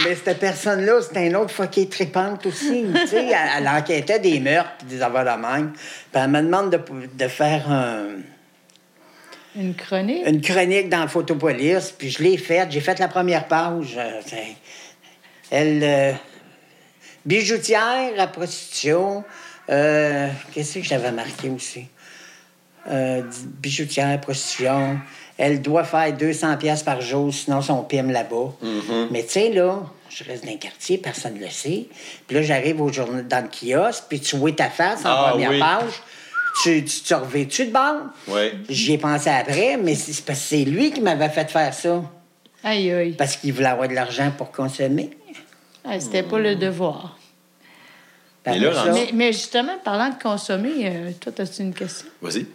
[0.03, 2.85] mais cette personne-là, c'était un autre fucké tripante aussi.
[2.93, 5.71] Tu sais, elle, elle enquêtait des meurtres et des affaires de même.
[5.71, 6.81] Puis elle me demande de,
[7.13, 8.07] de faire un-
[9.55, 10.23] Une chronique?
[10.27, 12.71] une chronique dans Photopolis, puis je l'ai faite.
[12.71, 13.95] J'ai fait la première page.
[13.97, 14.19] Euh,
[15.49, 15.81] Elle.
[15.81, 16.11] euh,
[17.25, 19.23] bijoutière à prostitution.
[19.69, 21.85] Euh, Qu'est-ce que j'avais marqué aussi?
[22.89, 24.99] Euh, bijoutière, prostitution.
[25.37, 28.53] Elle doit faire 200 pièces par jour, sinon son pime là-bas.
[29.11, 31.87] Mais tu sais, là, je reste dans un quartier, personne ne le sait.
[32.27, 35.29] Puis là, j'arrive au journal, dans le kiosque, puis tu vois ta face en Ah,
[35.31, 35.59] première oui.
[35.59, 35.91] page.
[36.63, 38.03] Tu, tu te revêtu de bord?
[38.29, 38.51] Oui.
[38.69, 42.01] J'y ai pensé après, mais c'est parce que c'est lui qui m'avait fait faire ça.
[42.63, 43.11] Aïe, aïe.
[43.17, 45.09] Parce qu'il voulait avoir de l'argent pour consommer.
[45.87, 47.17] Ah, C'était pas le devoir.
[48.47, 52.07] Et là, Mais, mais justement, parlant de consommer, euh, toi, as-tu une question?
[52.21, 52.45] Vas-y.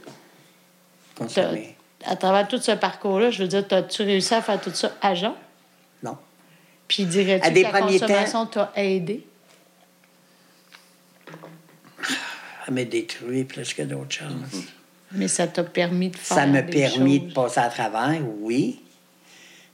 [1.16, 1.76] Consommer.
[2.06, 5.14] À travers tout ce parcours-là, je veux dire, as-tu réussi à faire tout ça à
[5.14, 5.36] Jean?
[6.02, 6.16] Non.
[6.88, 9.26] Puis dirais-tu À que la consommation t'a aidé?
[12.64, 14.64] Ça m'a détruit plus que d'autres choses.
[15.12, 17.28] Mais ça t'a permis de faire Ça m'a permis choses.
[17.28, 18.80] de passer à travers, oui.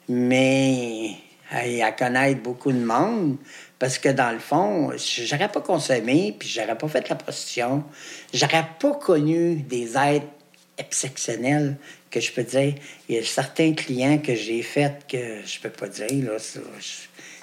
[0.09, 1.11] Mais
[1.51, 3.37] hey, à connaître beaucoup de monde.
[3.79, 7.85] Parce que dans le fond, j'aurais pas consommé, puis j'aurais pas fait la prostitution.
[8.33, 10.27] J'aurais pas connu des êtres
[10.79, 11.77] exceptionnels
[12.11, 12.75] que je peux dire.
[13.09, 16.39] Il y a certains clients que j'ai faits que je peux pas dire, là.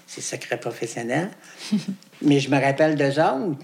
[0.07, 1.29] c'est secret professionnel.
[2.21, 3.59] Mais je me rappelle d'eux autres.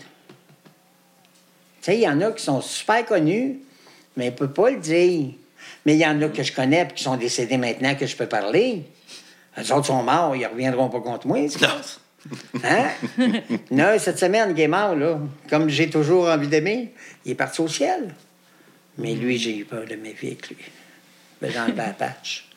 [1.81, 3.59] Tu sais, il y en a qui sont super connus,
[4.17, 5.31] mais ne peuvent pas le dire.
[5.85, 8.17] Mais il y en a que je connais et qui sont décédés maintenant que je
[8.17, 8.83] peux parler.
[9.57, 11.39] Les autres sont morts, ils ne reviendront pas contre moi.
[12.63, 12.89] Hein?
[13.71, 15.19] non, cette semaine, il est mort, là.
[15.49, 16.93] Comme j'ai toujours envie d'aimer,
[17.25, 18.13] il est parti au ciel.
[18.97, 20.57] Mais lui, j'ai eu peur de ma vie avec lui.
[21.41, 22.49] Mais dans le patch.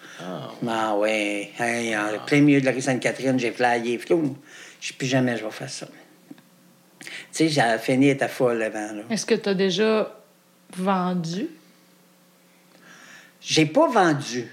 [0.66, 1.50] Ah ouais.
[1.58, 3.98] Hey, en plein milieu de la rue Sainte-Catherine, j'ai flyé.
[3.98, 4.36] Flou.
[4.80, 5.86] Je sais plus jamais je vais faire ça.
[7.00, 9.02] Tu sais, j'ai fini était folle avant.
[9.10, 10.12] Est-ce que tu as déjà
[10.76, 11.48] vendu?
[13.40, 14.46] J'ai pas vendu.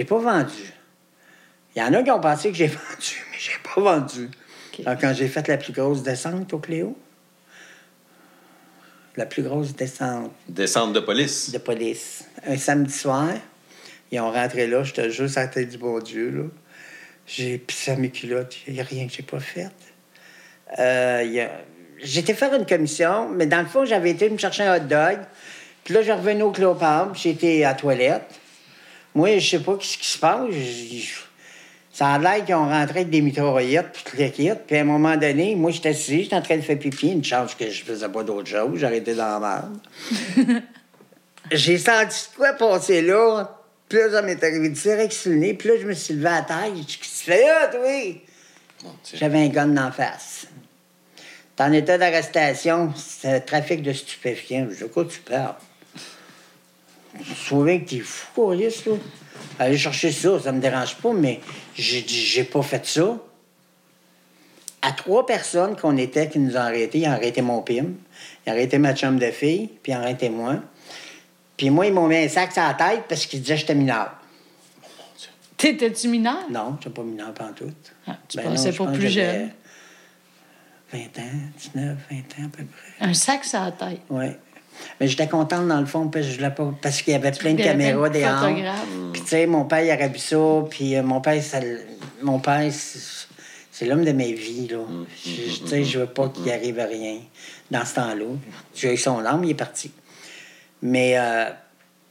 [0.00, 0.72] J'ai pas vendu.
[1.76, 4.30] Il y en a qui ont pensé que j'ai vendu, mais j'ai pas vendu.
[4.86, 6.96] Alors, quand j'ai fait la plus grosse descente au Cléo,
[9.18, 11.50] la plus grosse descente Descente de police.
[11.52, 13.28] de police, un samedi soir,
[14.10, 16.42] ils ont rentré là, j'étais juste à la tête du bon Dieu, là.
[17.26, 19.68] J'ai pissé à mes culottes, il n'y a rien que j'ai pas fait.
[20.78, 21.50] Euh, a-
[22.02, 25.18] J'étais faire une commission, mais dans le fond, j'avais été me chercher un hot dog.
[25.84, 28.39] Puis là, je revenais au Cléopâtre, j'étais à la toilette.
[29.14, 30.54] Moi, je sais pas ce qui se passe.
[31.92, 34.50] Ça a l'air qu'ils ont rentré avec des mitraillettes, puis tout le kit.
[34.66, 37.08] Puis à un moment donné, moi, j'étais assis, j'étais en train de faire pipi.
[37.08, 38.78] Une chance que je faisais pas d'autre chose.
[38.78, 40.62] J'arrêtais dans la merde.
[41.52, 43.56] J'ai senti quoi passer là.
[43.88, 45.54] Puis là, ça m'est arrivé direct sur le nez.
[45.54, 46.72] Puis là, je me suis levé à la taille.
[46.76, 48.22] J'ai dit, Qu'est-ce que tu fais là, toi?
[49.14, 50.46] J'avais un gun d'en face.
[51.56, 54.66] T'es en état d'arrestation, c'est un trafic de stupéfiants.
[54.70, 55.56] Je dis, de quoi tu parles?
[57.34, 58.68] Souviens que t'es fou, là.
[59.58, 61.40] Aller chercher ça, ça me dérange pas, mais
[61.74, 63.18] j'ai dit, j'ai pas fait ça.
[64.82, 67.86] À trois personnes qu'on était qui nous ont arrêtés, ils ont arrêté mon pim,
[68.46, 70.56] ils ont arrêté ma chum de fille, puis ils ont arrêté moi.
[71.56, 73.74] Puis moi, ils m'ont mis un sac sur la tête parce qu'ils disaient que j'étais
[73.74, 74.12] mineur.
[75.58, 76.50] T'étais-tu mineur?
[76.50, 77.92] Non, je pas mineur pantoute.
[78.06, 79.50] Ah, tu Ben pensais pas pense plus jeune.
[80.90, 83.06] 20 ans, 19, 20 ans à peu près.
[83.06, 84.00] Un sac sur la tête.
[84.08, 84.24] Oui.
[85.00, 86.74] Mais j'étais contente dans le fond parce que je pas.
[86.82, 88.40] Parce qu'il y avait plein de caméras plein de dehors.
[88.40, 88.86] photographes.
[89.12, 90.36] Puis tu sais, mon père, il aurait vu ça.
[90.70, 91.58] Puis euh, mon père, ça
[92.22, 92.98] mon père, c'est
[93.72, 94.78] c'est l'homme de ma vie, là.
[95.24, 97.16] Je- je- Tu sais, je veux pas qu'il arrive à rien
[97.70, 98.26] dans ce temps-là.
[98.74, 99.90] J'ai eu son âme, il est parti.
[100.82, 101.46] Mais euh,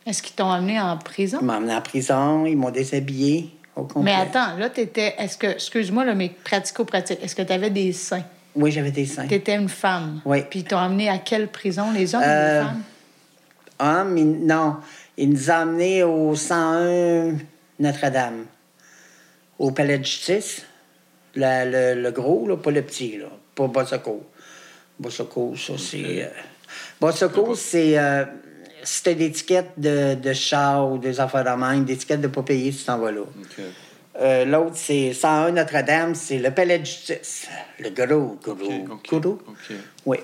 [0.05, 1.37] Est-ce qu'ils t'ont amené en prison?
[1.41, 4.01] ils m'ont emmené en prison, ils m'ont déshabillé au complet.
[4.03, 5.13] Mais attends, là, t'étais.
[5.19, 5.47] Est-ce que.
[5.47, 7.19] Excuse-moi, là, mais pratico-pratique.
[7.21, 8.23] Est-ce que tu avais des seins?
[8.55, 9.27] Oui, j'avais des seins.
[9.27, 10.21] T'étais une femme.
[10.25, 10.43] Oui.
[10.49, 12.83] Puis ils t'ont amené à quelle prison, les hommes ou Euh, les femmes?
[13.79, 14.77] Homme, il- non.
[15.17, 17.35] Il nous a emmenés au 101
[17.79, 18.45] Notre-Dame,
[19.57, 20.63] au palais de justice.
[21.35, 24.23] La- le, le gros, là, pas le petit, là, pas Bossecourt.
[24.99, 26.23] Bossecourt, ça, c'est...
[26.23, 26.27] euh,
[26.99, 27.97] Bossecourt, c'est...
[27.97, 28.25] Euh,
[28.83, 32.27] si t'as des tickets de, de char ou des affaires de même, des tickets de
[32.27, 33.21] pas payer, tu t'en vas là.
[33.21, 33.63] OK.
[34.17, 37.47] Euh, L'autre, c'est 101 Notre-Dame, c'est le palais de justice.
[37.79, 39.39] Le gros, gros, OK, OK, gros.
[39.47, 39.75] OK.
[40.05, 40.17] Oui.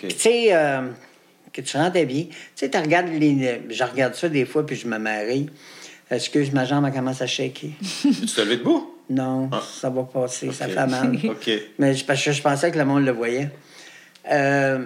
[0.00, 0.88] Puis, tu sais, euh,
[1.52, 2.24] que tu rentres bien.
[2.24, 3.62] Tu sais, tu regardes les.
[3.68, 5.50] Je regarde ça des fois, puis je me marie.
[6.10, 7.70] Excuse, ma jambe, elle commence à shaker.
[8.02, 8.94] Tu t'es levé debout?
[9.10, 9.62] Non, Ah.
[9.80, 11.12] ça va passer, ça fait mal.
[11.78, 13.50] Mais je- parce que je pensais que le monde le voyait.
[14.30, 14.84] Euh,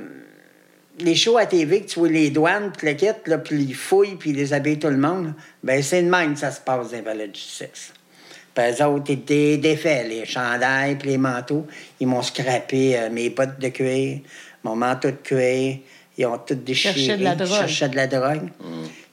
[1.05, 3.75] les shows à TV, que tu vois les douanes, puis le kit, là, puis ils
[3.75, 6.91] fouillent, puis ils déshabillent tout le monde, ben c'est de même que ça se passe
[6.91, 7.93] dans les palais de justice.
[8.55, 11.67] Puis eux autres étaient défaits, les chandails, puis les manteaux.
[12.01, 14.19] Ils m'ont scrappé euh, mes bottes de cuir,
[14.62, 15.79] mon manteau de cuir.
[16.19, 16.95] Ils ont tout déchiré.
[16.95, 17.49] Cherchaient de la drogue.
[17.49, 18.51] Ils cherchaient de la drogue.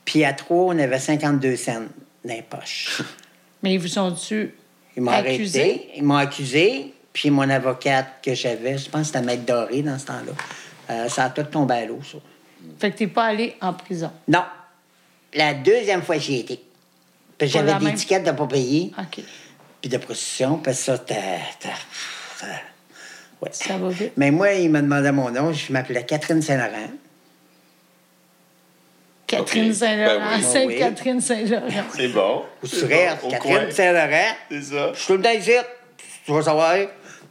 [0.04, 1.74] Puis à trois, on avait 52 cents
[2.26, 3.02] dans les poches.
[3.64, 4.54] Mais ils vous ont-tu
[4.98, 5.60] Ils m'ont accusé?
[5.62, 9.82] arrêté, ils m'ont accusé, puis mon avocate que j'avais, je pense que c'était Maître Doré
[9.82, 10.34] dans ce temps-là,
[10.90, 12.18] euh, ça a tout tombé à l'eau, ça.
[12.80, 14.12] Fait que t'es pas allé en prison?
[14.28, 14.44] Non.
[15.34, 16.60] La deuxième fois que j'y ai été.
[17.38, 19.24] Parce que Pour j'avais des même- tickets de pas payer, OK.
[19.82, 21.16] puis de prostitution, parce que ça, t'as...
[23.42, 23.50] Ouais.
[23.52, 24.12] Ça va vite.
[24.18, 26.90] Mais moi, il m'a demandé mon nom, je m'appelais Catherine Saint-Laurent.
[29.28, 29.76] Catherine OK.
[29.76, 30.20] Saint-Laurent.
[30.20, 30.44] Ben oui.
[30.44, 31.84] Sainte-Catherine Saint-Laurent.
[31.96, 32.44] C'est bon.
[32.64, 32.68] Ou
[33.30, 33.72] Catherine.
[33.72, 34.36] Saint-Laurent.
[34.50, 34.92] C'est ça.
[34.94, 35.52] Je suis tout le temps ici,
[36.26, 36.76] tu vas savoir.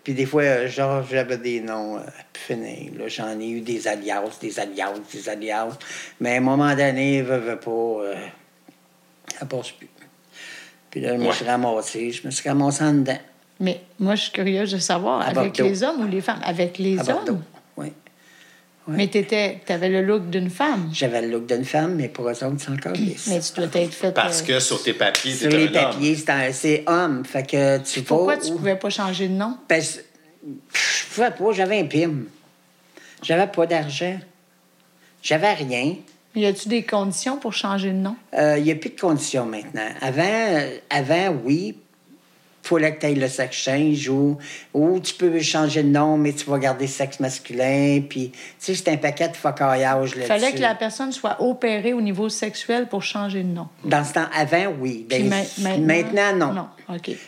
[0.04, 2.00] Puis des fois, euh, genre, j'avais des noms euh,
[2.32, 2.90] plus finis.
[2.96, 5.74] Là, j'en ai eu des alliances, des alliances, des alliances.
[6.20, 8.14] Mais à un moment donné, veut, veut pas, euh,
[9.38, 9.88] ça passe plus.
[10.90, 11.32] Puis là, je me Ouais.
[11.34, 13.18] suis ramassé, je me suis ramassé en dedans,
[13.61, 15.64] Mais moi, je suis curieuse de savoir, À avec Bordeaux.
[15.64, 16.40] les hommes ou les femmes?
[16.44, 17.38] Avec les à Bordeaux.
[18.96, 20.88] Mais t'étais, t'avais le look d'une femme.
[20.92, 23.27] J'avais le look d'une femme, mais pour eux autres, c'est encore lisse.
[23.29, 24.14] Mais tu dois être faite.
[24.14, 27.24] Parce euh, que sur tes papiers, Sur t'es les papiers, c'est un- c'est homme.
[27.24, 29.57] Fait que tu Pourquoi tu pouvais pas changer de nom?
[29.68, 30.01] Parce que
[30.72, 32.12] je pouvais pas, j'avais un PIM.
[33.22, 34.18] J'avais pas d'argent.
[35.22, 35.96] J'avais rien.
[36.35, 38.16] Y a-tu des conditions pour changer de nom?
[38.33, 39.88] Il n'y a plus de conditions maintenant.
[40.01, 41.77] Avant, euh, avant oui.
[42.68, 44.37] Faut là que tu ailles le sex change ou,
[44.74, 48.00] ou tu peux changer de nom, mais tu vas garder sexe masculin.
[48.09, 51.40] Puis, tu sais, c'est un paquet de focaillage là Il fallait que la personne soit
[51.42, 53.68] opérée au niveau sexuel pour changer de nom.
[53.85, 55.07] Dans ce temps, avant, oui.
[55.09, 56.68] Ben, ma- maintenant, non.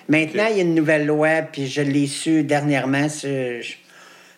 [0.09, 3.09] Maintenant, il y a une nouvelle loi, puis je l'ai su dernièrement.
[3.09, 3.61] C'est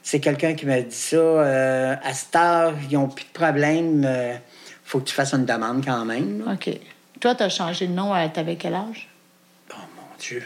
[0.04, 1.16] c'est quelqu'un qui m'a dit ça.
[1.16, 4.02] euh, à cette heure, ils n'ont plus de problème.
[4.02, 4.40] Il
[4.84, 6.44] faut que tu fasses une demande quand même.
[6.44, 6.52] là.
[6.54, 6.70] OK.
[7.20, 9.08] Toi, tu as changé de nom, à- t'avais quel âge?
[9.72, 10.42] Oh mon Dieu.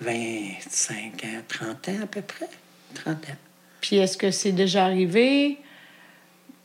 [0.00, 2.48] 25 ans, 30 ans à peu près.
[2.94, 3.36] 30 ans.
[3.80, 5.58] Puis est-ce que c'est déjà arrivé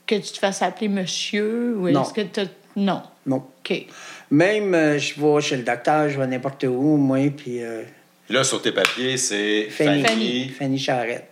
[0.06, 1.76] que tu te fasses appeler monsieur?
[1.76, 2.02] Ou Non.
[2.02, 2.40] est-ce que tu
[2.76, 3.02] Non.
[3.26, 3.36] Non.
[3.36, 3.86] OK.
[4.30, 7.82] Même, euh, je vais chez le docteur, je vais n'importe où, moi, puis euh,
[8.28, 10.02] Là, sur tes papiers, c'est Fanny.
[10.02, 11.30] Fanny, Fanny Charrette,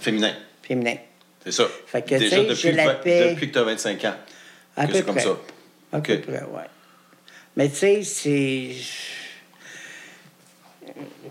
[0.00, 0.34] féminin.
[0.62, 0.96] féminin.
[1.44, 1.66] C'est ça.
[1.86, 3.30] Fait que, tu Déjà depuis, la paix.
[3.30, 4.14] depuis que tu as 25 ans.
[4.76, 5.36] À que peu c'est comme ça.
[5.92, 6.06] À OK.
[6.06, 6.62] peu près, oui.
[7.56, 8.70] Mais tu sais, c'est.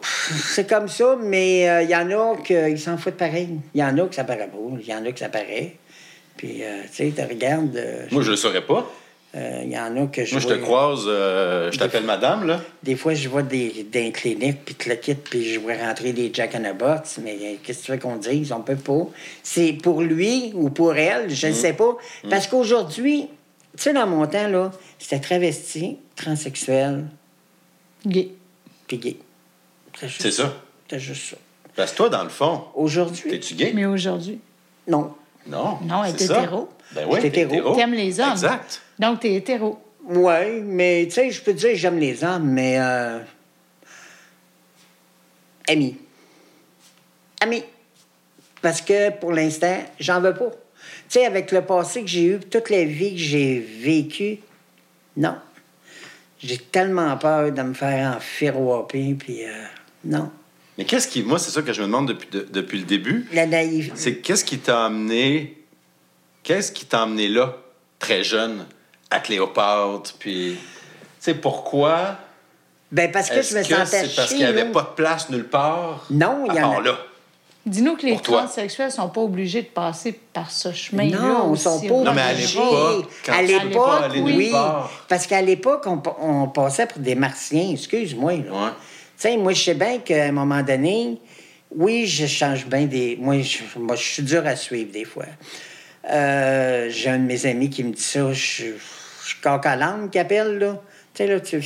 [0.01, 3.49] C'est comme ça, mais euh, il y en a qui s'en foutent pareil.
[3.73, 5.75] Il y en a que ça paraît beau, il y en a que ça paraît.
[6.37, 7.75] Puis, euh, tu sais, tu regardes.
[7.75, 8.89] euh, Moi, je le saurais pas.
[9.35, 12.47] euh, Il y en a que je Moi, je te croise, euh, je t'appelle madame,
[12.47, 12.61] là.
[12.81, 16.13] Des fois, je vois des, des cliniques, puis te le quitte, puis je vois rentrer
[16.13, 18.51] des Jack in the Box, mais euh, qu'est-ce que tu veux qu'on dise?
[18.53, 19.05] On peut pas.
[19.43, 21.97] C'est pour lui ou pour elle, je ne sais pas.
[22.29, 23.27] Parce qu'aujourd'hui,
[23.75, 27.03] tu sais, dans mon temps, là, c'était travesti, transsexuel,
[28.07, 28.29] Gay.
[28.87, 29.17] puis gay.
[30.01, 30.53] Juste C'est ça.
[30.83, 31.37] C'était juste ça.
[31.75, 33.71] Parce que toi, dans le fond, Aujourd'hui, t'es-tu gay?
[33.73, 34.39] Mais aujourd'hui,
[34.87, 35.13] non.
[35.47, 35.77] Non.
[35.83, 36.69] Non, elle c'est est hétéro.
[36.91, 37.75] Ben oui, t'es hétéro.
[37.75, 38.31] t'aimes les hommes.
[38.31, 38.81] Exact.
[38.97, 39.79] Donc, t'es hétéro.
[40.03, 42.77] Oui, mais tu sais, je peux te dire, j'aime les hommes, mais.
[42.79, 43.19] Euh...
[45.67, 45.97] Amis.
[47.41, 47.63] Amis.
[48.61, 50.49] Parce que pour l'instant, j'en veux pas.
[50.49, 54.39] Tu sais, avec le passé que j'ai eu, toute la vie que j'ai vécue,
[55.15, 55.35] non.
[56.39, 59.65] J'ai tellement peur de me faire enfiroiper, puis euh,
[60.03, 60.29] non.
[60.77, 61.23] Mais qu'est-ce qui.
[61.23, 63.27] Moi, c'est ça que je me demande depuis, de- depuis le début.
[63.33, 63.91] La naïveté.
[63.95, 65.57] C'est qu'est-ce qui t'a amené.
[66.43, 67.57] Qu'est-ce qui t'a amené là,
[67.99, 68.65] très jeune,
[69.11, 70.55] à Cléopâtre, puis.
[70.57, 70.59] Tu
[71.19, 72.15] sais, pourquoi?
[72.91, 74.71] Ben, parce que je me que sentais c'est parce qu'il n'y avait là.
[74.71, 76.05] pas de place nulle part?
[76.09, 76.97] Non, il y en a- là.
[77.65, 81.19] Dis-nous que les transsexuels sont pas obligés de passer par ce chemin-là.
[81.19, 82.57] Non, ils aussi, sont pas Non, mais à obligés.
[82.57, 84.49] l'époque, À oui.
[84.51, 84.89] part.
[85.09, 87.69] Parce qu'à l'époque, on, pa- on passait pour des martiens.
[87.73, 88.31] Excuse-moi.
[88.31, 88.43] Ouais.
[89.19, 91.19] Tu sais, moi, je sais bien qu'à un moment donné,
[91.71, 93.17] oui, je change bien des.
[93.19, 95.25] Moi, je, moi, je suis dur à suivre des fois.
[96.09, 98.31] Euh, J'ai un de mes amis qui me dit ça.
[98.31, 100.81] Je suis coq à l'âne qui appelle, là.
[101.13, 101.57] Tu sais, là, tu.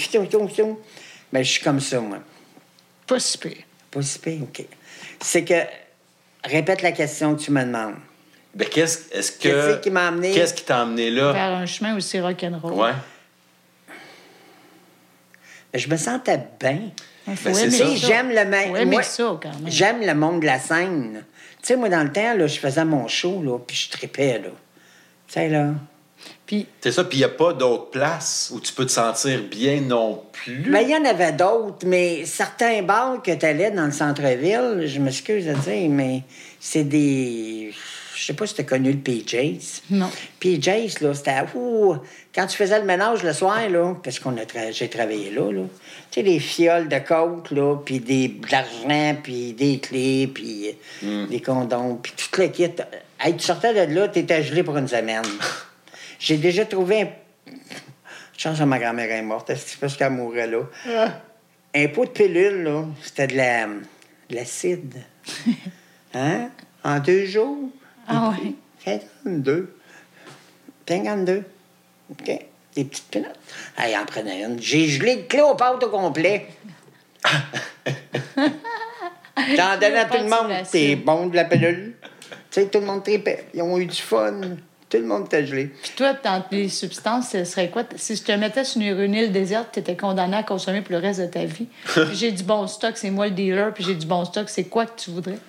[1.31, 2.17] Ben, je suis comme ça, moi.
[3.05, 3.63] Pas si pire.
[3.91, 4.65] Pas si pire, OK.
[5.21, 5.61] C'est que.
[6.43, 7.97] Répète la question que tu me demandes.
[8.55, 9.43] Ben, qu'est-ce est-ce que.
[9.43, 10.31] Qu'est-ce qui m'a amené?
[10.31, 11.33] Qu'est-ce qui t'a amené là?
[11.33, 12.73] Vers un chemin aussi rock'n'roll.
[12.73, 12.93] Ouais.
[15.71, 16.89] Ben, je me sentais bien.
[17.25, 17.37] Ben,
[17.95, 18.69] j'aime le même.
[18.69, 19.69] Faut aimer moi, ça, quand même.
[19.71, 21.23] J'aime le monde de la scène.
[21.61, 24.39] Tu sais, moi, dans le temps, là, je faisais mon show, là, puis je tripais,
[24.39, 24.49] là.
[25.27, 25.69] Tu sais, là.
[26.45, 29.43] Puis, C'est ça, puis il n'y a pas d'autre place où tu peux te sentir
[29.43, 30.69] bien non plus.
[30.69, 34.83] Ben, il y en avait d'autres, mais certains bars que tu allais dans le centre-ville,
[34.85, 36.23] je m'excuse de dire, mais
[36.59, 37.73] c'est des.
[38.15, 39.83] Je sais pas si tu as connu le PJ's.
[39.89, 40.09] Non.
[40.39, 41.31] PJ's, là, c'était.
[42.33, 45.51] Quand tu faisais le ménage le soir, là, parce qu'on a tra- j'ai travaillé là,
[45.51, 45.61] là,
[46.09, 50.75] tu sais, des fioles de coke, là, puis des, de l'argent, puis des clés, puis
[51.03, 52.71] euh, des condoms, puis tout le kit.
[53.19, 55.21] Hey, tu sortais de là, tu étais gelé pour une semaine.
[56.19, 57.07] J'ai déjà trouvé un
[58.35, 60.61] Chance que ma grand-mère est morte, c'est parce qu'elle mourrait là?
[61.75, 65.03] Un pot de pilule, là, c'était de la, de l'acide.
[66.15, 66.49] hein?
[66.83, 67.69] En deux jours?
[68.07, 68.53] ah ouais.
[69.23, 69.75] 52.
[70.89, 71.43] 52.
[72.11, 72.39] OK?
[72.75, 73.39] Des petites pinottes.
[73.77, 74.59] Elle en prenait une.
[74.61, 76.47] J'ai gelé le Cléopâtre au complet.
[79.55, 80.51] J'en donnais à tout le monde.
[80.65, 81.95] C'est bon de la pilule.
[82.51, 83.45] Tu sais, tout le monde tripait.
[83.53, 84.39] Ils ont eu du fun.
[84.89, 85.67] Tout le monde était gelé.
[85.81, 87.83] Puis toi, dans les substances, ce serait quoi?
[87.95, 90.99] Si je te mettais sur une, île déserte, tu étais condamné à consommer pour le
[90.99, 91.67] reste de ta vie.
[91.85, 94.65] Puis j'ai du bon stock, c'est moi le dealer, puis j'ai du bon stock, c'est
[94.65, 95.39] quoi que tu voudrais?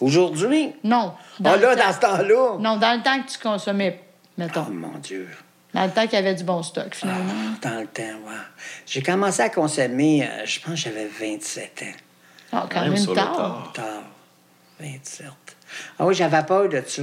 [0.00, 1.12] Aujourd'hui, Non.
[1.44, 2.56] ah le là, temps- dans ce temps-là?
[2.58, 4.00] Non, dans le temps que tu consommais,
[4.38, 4.64] mettons.
[4.68, 5.28] Oh mon Dieu.
[5.74, 7.32] Dans le temps qu'il y avait du bon stock, finalement.
[7.60, 8.34] Dans le temps, ouais.
[8.86, 11.96] J'ai commencé à consommer, euh, je pense que j'avais 27 ans.
[12.52, 13.36] Ah, quand Même tard.
[13.36, 13.72] tard.
[13.74, 14.02] Tard.
[14.80, 15.26] 27.
[15.98, 17.02] Ah oui, j'avais peur de ça.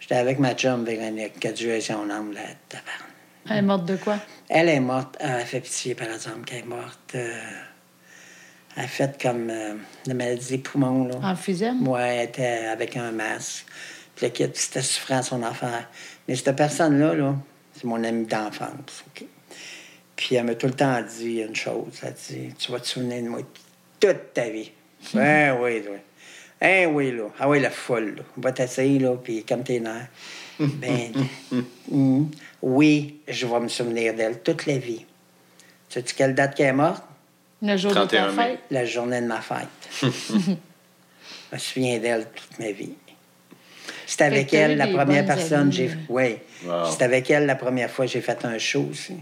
[0.00, 3.10] J'étais avec ma chum Véronique, qui a dû être son âme, la tabarne.
[3.50, 4.16] Elle est morte de quoi?
[4.48, 5.16] Elle est morte.
[5.20, 7.12] Elle a fait pitié, par exemple, qu'elle est morte.
[7.14, 7.40] euh,
[8.76, 9.74] elle a fait comme euh,
[10.06, 11.16] la maladie des poumons, là.
[11.30, 11.78] Emphysème?
[11.80, 13.66] Moi, elle était avec un masque.
[14.16, 15.88] Puis le kid, c'était souffrant son affaire.
[16.28, 17.34] Mais cette personne-là, là,
[17.74, 19.04] c'est mon ami d'enfance.
[19.08, 19.24] OK?
[20.16, 22.00] Puis elle m'a tout le temps dit une chose.
[22.02, 23.40] Elle dit Tu vas te souvenir de moi
[23.98, 24.70] toute ta vie.
[25.14, 25.98] Ben oui, oui.
[26.64, 27.24] Eh oui, là.
[27.40, 28.22] Ah oui, la folle, là.
[28.36, 30.06] Va t'asseoir, là, puis comme t'es nerfs.
[30.60, 31.12] Ben,
[31.90, 32.30] hum,
[32.62, 35.04] oui, je vais me souvenir d'elle toute la vie.
[35.88, 37.02] Sais-tu quelle date qu'elle est morte?
[37.60, 38.60] Le jour de 31 ta fête.
[38.70, 39.66] La journée de ma fête.
[40.02, 40.52] je
[41.52, 42.94] me souviens d'elle toute ma vie.
[44.16, 45.90] C'est avec elle la première personne j'ai.
[46.10, 46.36] Oui.
[46.66, 46.84] Wow.
[46.90, 49.14] C'est avec elle la première fois que j'ai fait un show aussi.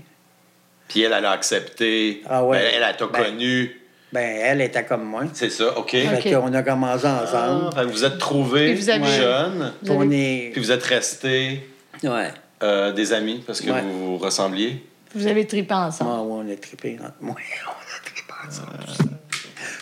[0.88, 2.22] Puis elle, elle a accepté.
[2.28, 2.58] Ah ouais.
[2.58, 3.76] Ben, elle, elle t'a Ben- connu.
[4.12, 5.22] Ben, elle était comme moi.
[5.32, 5.90] C'est ça, OK.
[5.92, 7.70] Fait qu'on a commencé ensemble.
[7.72, 10.50] Ah, fait que vous êtes trouvés vous avez- jeunes, Puis on est.
[10.52, 11.60] puis vous êtes restés
[12.02, 12.30] Ouais.
[12.64, 13.80] euh, des amis parce que Ouais.
[13.82, 14.84] vous vous ressembliez?
[15.14, 16.10] Vous avez tripé ensemble.
[16.12, 17.36] Ah, ouais, on a trippé entre moi.
[17.36, 19.18] on a trippé ensemble.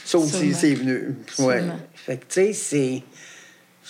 [0.04, 0.54] Ça aussi, Sûrement.
[0.58, 1.16] c'est venu.
[1.38, 1.62] Ouais.
[1.94, 3.02] Fait que, tu sais, c'est.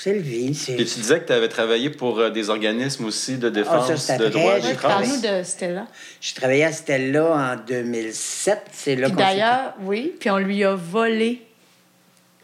[0.00, 0.54] C'est le vie.
[0.54, 3.86] c'est- Et tu disais que tu avais travaillé pour euh, des organismes aussi de défense
[3.90, 4.88] Ah, ça, c'était de droits des trans.
[4.90, 5.86] Parle-nous de Stella.
[6.20, 8.62] J'ai travaillé à Stella en 2007.
[8.72, 11.42] C'est là Puis qu'on s'est- d'ailleurs, oui, puis on lui a volé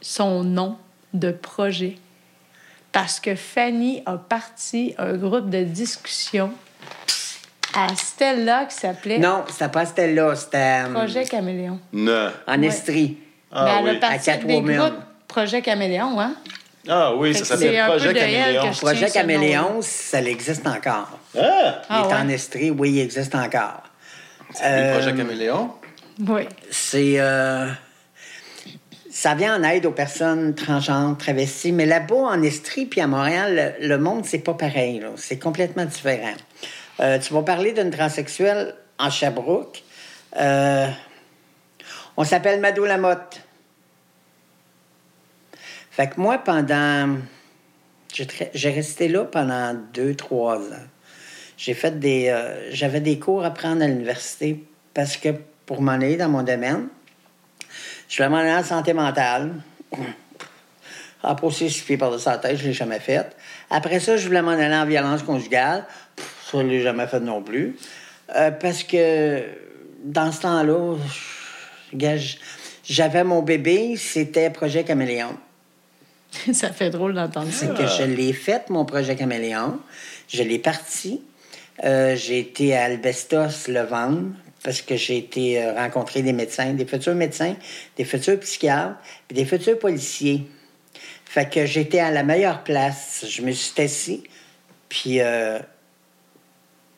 [0.00, 0.76] son nom
[1.12, 1.96] de projet.
[2.90, 6.52] Parce que Fanny a parti un groupe de discussion
[7.74, 11.78] à Stella qui s'appelait Non, c'était pas Stella, c'était euh, Projet Caméléon.
[11.92, 12.30] Ne.
[12.46, 12.66] en Ouais.
[12.66, 13.18] Estrie.
[13.52, 13.96] Ah Mais elle oui.
[13.96, 14.94] a parti À des groupes
[15.28, 16.34] Projet Caméléon, hein?
[16.88, 18.70] Ah oui, Fait ça s'appelle c'est un peu Projet Caméléon.
[18.72, 21.18] Projet Caméléon, ça existe encore.
[21.38, 21.82] Ah!
[21.88, 22.20] Ah il est ouais?
[22.22, 23.82] en Estrie, oui, il existe encore.
[24.52, 25.70] C'est Euh, le Projet Caméléon?
[26.28, 26.42] Oui.
[26.70, 27.14] C'est.
[27.18, 27.66] euh,
[29.10, 33.74] ça vient en aide aux personnes transgenres, travesties, mais là-bas, en Estrie puis à Montréal,
[33.80, 35.00] le, le monde, c'est pas pareil.
[35.00, 35.08] là.
[35.16, 36.34] C'est complètement différent.
[37.00, 39.82] Euh, tu vas parler d'une transsexuelle en Sherbrooke.
[40.40, 40.88] Euh,
[42.16, 43.40] on s'appelle Mado Lamotte.
[45.96, 47.18] Fait que moi, pendant.
[48.54, 50.86] J'ai resté là pendant deux, trois ans.
[51.56, 52.28] J'ai fait des.
[52.28, 55.28] euh, J'avais des cours à prendre à l'université parce que
[55.66, 56.88] pour m'en aller dans mon domaine,
[58.08, 59.54] je voulais m'en aller en santé mentale.
[61.26, 63.34] En pieds par-dessus la tête, je ne l'ai jamais fait.
[63.70, 65.86] Après ça, je voulais m'en aller en violence conjugale.
[66.18, 67.76] Ça, je ne l'ai jamais fait non plus.
[68.36, 69.42] Euh, parce que
[70.02, 70.96] dans ce temps-là,
[72.84, 75.34] j'avais mon bébé, c'était Projet Caméléon.
[76.52, 77.66] ça fait drôle d'entendre ça.
[77.66, 79.78] C'est que je l'ai fait, mon projet Caméléon.
[80.28, 81.22] Je l'ai parti.
[81.84, 84.30] Euh, j'ai été à Albestos le vendre
[84.62, 87.54] parce que j'ai été euh, rencontrer des médecins, des futurs médecins,
[87.96, 88.96] des futurs psychiatres,
[89.28, 90.46] puis des futurs policiers.
[91.24, 93.24] Fait que j'étais à la meilleure place.
[93.28, 94.22] Je me suis assis,
[94.88, 95.58] puis euh,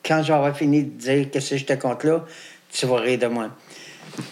[0.05, 2.23] quand avoir fini de dire que si je te compte là,
[2.71, 3.49] tu vas rire de moi.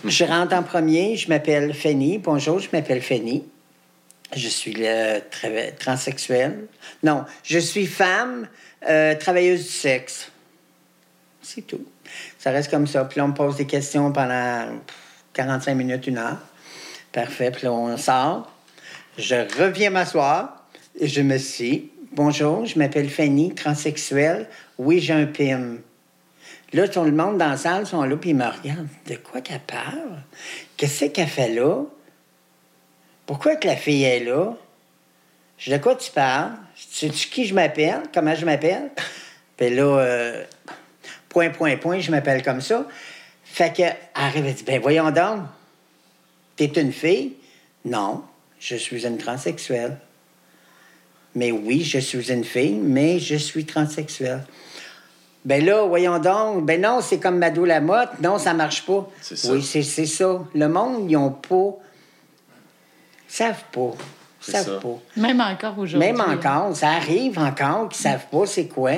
[0.06, 2.18] Je rentre en premier, je m'appelle Fanny.
[2.18, 3.44] Bonjour, je m'appelle Fanny.
[4.36, 6.68] Je suis le trava- transsexuel.
[7.04, 8.48] Non, je suis femme,
[8.88, 10.32] euh, travailleuse du sexe.
[11.42, 11.86] C'est tout.
[12.40, 13.06] Ça reste comme ça.
[13.06, 14.96] Puis là, on me pose des questions pendant pff,
[15.34, 16.40] 45 minutes, une heure.
[17.12, 17.52] Parfait.
[17.52, 18.52] Puis là, on sort.
[19.18, 20.66] Je reviens m'asseoir
[21.00, 21.92] et je me suis.
[22.12, 24.48] Bonjour, je m'appelle Fanny, transsexuelle.
[24.78, 25.78] Oui, j'ai un PIM.
[26.74, 28.88] Là, tout le monde dans la salle sont là, puis ils me regardent.
[29.08, 30.22] De quoi qu'elle parle?
[30.78, 31.84] Qu'est-ce qu'elle fait là?
[33.26, 34.56] Pourquoi que la fille est là?
[35.58, 36.52] Je dis, de quoi tu parles?
[36.76, 38.04] Sais-tu qui je m'appelle?
[38.14, 38.92] Comment je m'appelle?
[39.58, 40.44] Puis là, euh,
[41.30, 42.86] point, point, point, je m'appelle comme ça.
[43.44, 45.42] Fait que, elle arrive, elle dit, ben voyons donc,
[46.56, 47.34] t'es une fille?
[47.86, 48.24] Non,
[48.60, 49.98] je suis une transsexuelle.
[51.36, 54.44] Mais oui, je suis une fille, mais je suis transsexuelle.
[55.44, 56.66] Ben là, voyons donc.
[56.66, 58.20] Ben non, c'est comme Mado Lamotte.
[58.22, 59.08] Non, ça marche pas.
[59.22, 59.52] C'est ça.
[59.52, 60.44] Oui, c'est c'est ça.
[60.56, 61.78] Le monde, ils ont pas.
[63.30, 63.92] Ils savent pas.
[64.42, 64.80] Savent ça.
[64.80, 65.00] pas.
[65.18, 65.98] Même encore aujourd'hui.
[66.12, 68.92] Même encore, ça arrive encore qu'ils savent pas c'est quoi.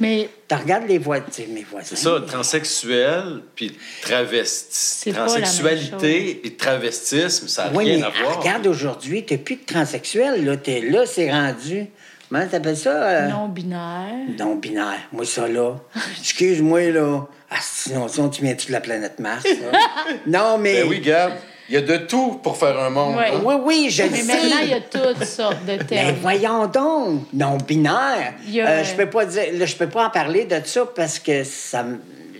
[0.00, 1.86] Mais Tu regardes les voisins, mes voisins.
[1.90, 4.66] C'est ça, transsexuel puis travesti.
[4.70, 8.40] C'est pas la même Transsexualité et travestisme, ça n'a Oui, rien mais à voir.
[8.40, 10.56] regarde aujourd'hui, t'es plus de transsexuel, là.
[10.56, 11.86] T'es là, c'est rendu.
[12.28, 12.90] Comment t'appelles ça?
[12.90, 13.28] euh?
[13.28, 14.08] non-binaire.
[14.38, 14.98] Non binaire.
[15.12, 15.76] Moi, ça, là.
[16.18, 17.26] Excuse-moi, là.
[17.50, 19.78] Ah, sinon, sinon, tu viens-tu de la planète Mars, là?
[20.26, 20.82] non, mais.
[20.82, 21.32] Ben oui, Gab,
[21.68, 23.16] il y a de tout pour faire un monde.
[23.16, 23.30] Ouais.
[23.34, 23.40] hein.
[23.44, 24.32] Oui, oui, je le Mais sais.
[24.32, 26.14] maintenant, il y a toutes sortes de termes.
[26.20, 28.34] voyons donc, non binaire.
[28.46, 30.60] Il y a- Euh, je peux pas dire, là, je peux pas en parler de
[30.64, 31.84] ça parce que ça,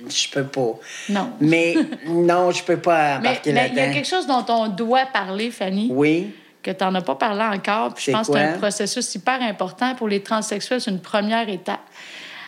[0.09, 0.73] je peux pas.
[1.09, 1.31] Non.
[1.41, 1.75] Mais
[2.07, 3.95] non, je peux pas Mais embarquer mais il y a là-dedans.
[3.95, 7.95] quelque chose dont on doit parler, Fanny, Oui, que tu n'en as pas parlé encore.
[7.95, 10.81] Puis je pense que c'est un processus hyper important pour les transsexuels.
[10.81, 11.81] C'est une première étape.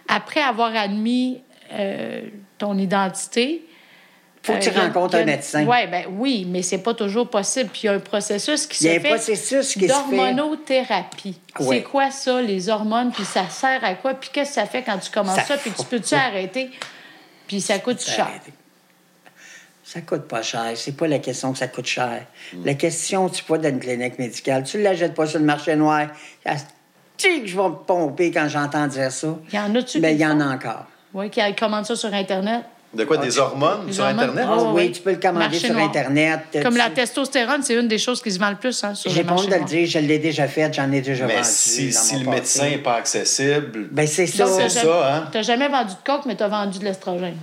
[0.08, 1.40] Après avoir admis
[1.72, 2.20] euh,
[2.58, 3.65] ton identité.
[4.46, 5.64] Faut que tu rencontres un médecin.
[5.66, 7.68] Ouais, ben, oui, mais c'est pas toujours possible.
[7.72, 9.80] Puis il y a un processus qui Il y a se un fait processus qui
[9.80, 9.86] se fait.
[9.88, 11.38] d'hormonothérapie.
[11.58, 11.76] Ouais.
[11.78, 13.10] C'est quoi ça, les hormones?
[13.12, 14.14] Puis ça sert à quoi?
[14.14, 15.56] Puis qu'est-ce que ça fait quand tu commences Ça ça?
[15.56, 16.70] Puis tu peux-tu arrêter?
[17.46, 18.28] Puis ça coûte cher.
[19.84, 20.72] Ça coûte pas cher.
[20.74, 22.26] C'est pas la question que ça coûte cher.
[22.64, 25.76] La question, tu vas dans une clinique médicale, tu ne l'achètes pas sur le marché
[25.76, 26.08] noir.
[27.16, 29.36] Tu que je vais me pomper quand j'entends dire ça.
[29.52, 30.84] Y en a-tu Ben, qui il y en a encore.
[31.14, 32.62] Oui, qui commandent ça sur Internet.
[32.96, 34.20] De quoi, des hormones Des sur hormones?
[34.30, 34.44] Internet?
[34.48, 35.84] Ah, Ah oui, tu peux le commander Marché sur noir.
[35.86, 36.40] Internet.
[36.62, 39.10] Comme Tu- la testostérone, c'est une des choses qui se vend le plus hein, sur
[39.10, 41.46] J'ai honte de le dire, je l'ai déjà fait, j'en ai déjà Mais vendu.
[41.48, 42.36] si, dans si mon le passé.
[42.40, 44.46] médecin n'est pas accessible, Ben, c'est ça.
[44.46, 45.28] C'est jamais- hein?
[45.30, 47.36] T'as jamais vendu de coke, mais t'as vendu de l'estrogène.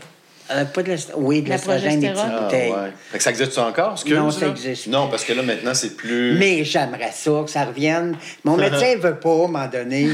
[0.52, 2.38] Euh, pas de Oui, de La l'estrogène, des petites progestérone.
[2.38, 2.72] Ah, bouteilles.
[2.72, 2.92] ouais.
[3.12, 6.38] Fait que ça existe encore, Non, ça existe Non, parce que là, maintenant, c'est plus...
[6.38, 8.18] Mais j'aimerais ça, que ça revienne.
[8.44, 10.10] Mon médecin veut pas, à un moment donné.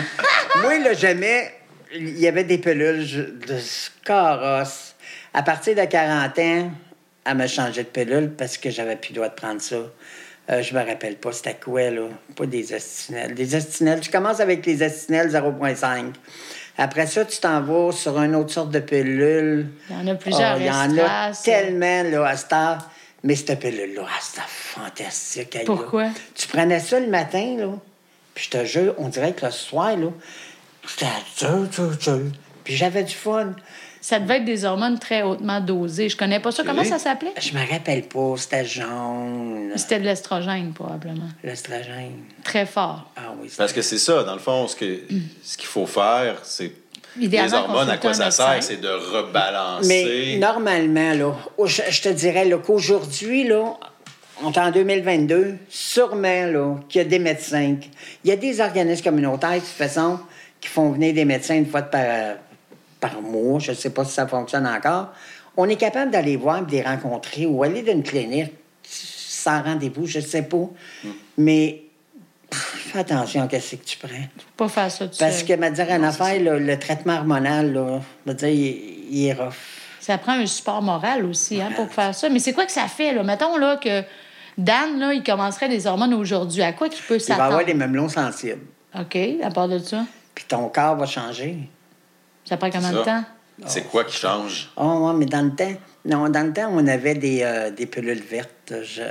[0.62, 1.52] Moi, là, jamais...
[1.96, 3.58] Il y avait des pilules je- de
[4.06, 4.89] carrosse.
[5.40, 6.70] À partir de 40 ans,
[7.24, 9.78] elle m'a changé de pilule parce que j'avais plus le droit de prendre ça.
[10.50, 12.10] Euh, je me rappelle pas c'était quoi, là?
[12.36, 13.36] Pas des estinelles.
[13.36, 14.02] Des estinelles.
[14.02, 16.08] Tu commences avec les estinelles 0,5.
[16.78, 19.70] Après ça, tu t'en vas sur une autre sorte de pilule.
[19.90, 22.90] Il y en a plusieurs, Ah, Il y en a tellement, là, à cette heure.
[23.24, 25.56] Mais cette pilule-là, ah, c'était fantastique.
[25.56, 25.66] elle, là.
[25.68, 26.08] Pourquoi?
[26.36, 27.70] Tu prenais ça le matin, là,
[28.36, 30.08] puis je te jure, on dirait que le soir, là,
[30.86, 31.06] c'était
[31.38, 32.24] dur, dur, dur.
[32.66, 33.54] Puis j'avais du fun.
[34.02, 36.08] Ça devait être des hormones très hautement dosées.
[36.10, 36.64] Je connais pas ça.
[36.64, 37.34] Comment ça s'appelait?
[37.40, 41.28] Je me rappelle pas, c'était jaune, C'était de l'estrogène, probablement.
[41.44, 42.14] l'estrogène.
[42.44, 43.12] Très fort.
[43.18, 45.02] Ah oui, Parce que c'est ça, dans le fond, ce que
[45.44, 46.72] ce qu'il faut faire, c'est...
[47.18, 48.62] Les hormones, à quoi ça sert?
[48.62, 49.88] C'est de rebalancer.
[49.88, 51.36] Mais normalement, là,
[51.66, 53.74] je, je te dirais là, qu'aujourd'hui, là,
[54.44, 57.76] on est en 2022, sûrement là, qu'il y a des médecins.
[58.24, 60.20] Il y a des organismes communautaires, de toute façon,
[60.62, 62.36] qui font venir des médecins une fois de par,
[63.00, 63.60] par mois.
[63.60, 65.10] Je ne sais pas si ça fonctionne encore.
[65.58, 70.06] On est capable d'aller voir, de les rencontrer ou aller dans une clinique sans rendez-vous,
[70.06, 70.70] je ne sais pas.
[71.38, 71.84] Mais
[72.50, 74.10] pff, fais attention à ce que tu prends?
[74.58, 78.34] Pas faire ça tout Parce que, me dire une affaire, le traitement hormonal, là, me
[78.34, 79.54] dire, il, il est rough.
[80.00, 82.30] Ça prend un support moral aussi hein, pour faire ça.
[82.30, 83.14] Mais c'est quoi que ça fait?
[83.14, 83.24] Là?
[83.24, 84.04] Mettons là, que
[84.58, 86.62] Dan, là, il commencerait des hormones aujourd'hui.
[86.64, 87.44] À quoi qu'il peut Il va s'attendre?
[87.44, 88.62] avoir des mamelons sensibles.
[89.00, 90.06] OK, à part de ça?
[90.36, 91.58] Puis ton corps va changer.
[92.50, 93.24] Ça prend combien de temps?
[93.66, 94.72] C'est quoi qui change?
[94.78, 95.74] Oh, ouais, mais dans le temps,
[96.06, 98.50] non, dans le temps, on avait des, euh, des pilules vertes.
[98.84, 99.02] Je-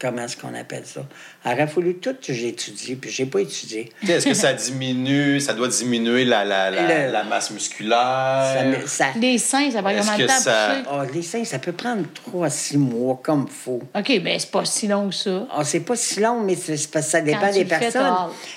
[0.00, 1.02] comment est-ce qu'on appelle ça?
[1.44, 3.92] Il aurait fallu tout j'ai étudié, puis j'ai pas étudié.
[4.08, 8.54] Est-ce que ça diminue, ça doit diminuer la, la, la, Le- la masse musculaire?
[8.56, 10.76] Ça, me- ça- Les seins, ça prend combien de temps à ça-?
[10.90, 13.82] Ah, les seins, ça peut prendre trois à six mois, comme il faut.
[13.94, 15.46] OK, bien, c'est pas si long que ça.
[15.54, 17.64] Ah, c'est pas si long, mais c'est c'est parce que ça dépend Quand tu des
[17.66, 18.14] personnes.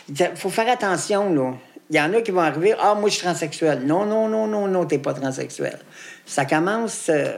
[0.07, 1.53] Il faut faire attention, là.
[1.91, 3.81] Il y en a qui vont arriver, ah, moi, je suis transsexuel.
[3.85, 5.77] Non, non, non, non, non, t'es pas transsexuel.
[6.25, 7.09] Ça commence.
[7.09, 7.33] euh,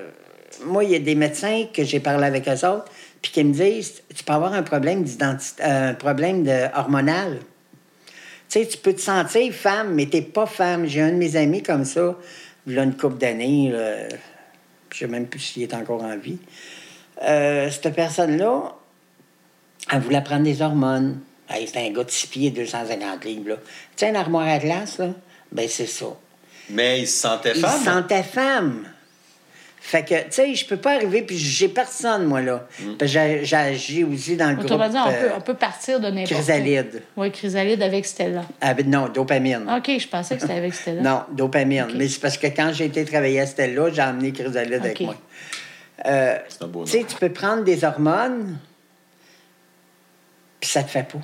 [0.64, 2.86] moi, il y a des médecins que j'ai parlé avec eux autres,
[3.20, 7.40] puis qui me disent, tu peux avoir un problème d'identité, un problème hormonal.
[8.48, 10.86] Tu sais, tu peux te sentir femme, mais t'es pas femme.
[10.86, 12.16] J'ai un de mes amis comme ça,
[12.68, 14.08] il a une couple d'années, là,
[14.92, 16.38] je sais même plus s'il est encore en vie.
[17.24, 18.76] Euh, cette personne-là,
[19.92, 21.20] elle voulait prendre des hormones.
[21.54, 23.50] Hey, C'était un gars de 6 pieds, 250 livres.
[23.50, 23.56] Là.
[23.58, 23.62] Tu
[23.98, 25.10] sais, une armoire à glace, là?
[25.52, 26.08] Ben, c'est ça.
[26.70, 27.80] Mais il se sentait Il femme?
[27.80, 28.88] se sentait femme.
[29.86, 32.66] Fait que, tu sais, je peux pas arriver, puis j'ai personne, moi, là.
[32.80, 32.96] Mm.
[32.98, 34.66] Parce que j'ai- j'agis aussi dans le groupe.
[34.72, 36.32] Autrement dit, on, euh, peut, on peut partir de n'importe.
[36.34, 37.04] Chrysalide.
[37.18, 38.46] Oui, chrysalide avec Stella.
[38.62, 39.70] ah, ben, non, dopamine.
[39.78, 41.02] OK, je pensais que c'était avec Stella.
[41.08, 41.88] Non, dopamine.
[41.98, 45.16] Mais c'est parce que quand j'ai été travailler à Stella, j'ai emmené Chrysalide avec moi.
[46.06, 46.86] Euh, C'est un beau nom.
[46.86, 48.58] tu sais, tu peux prendre des hormones,
[50.62, 51.20] puis ça te fait pas.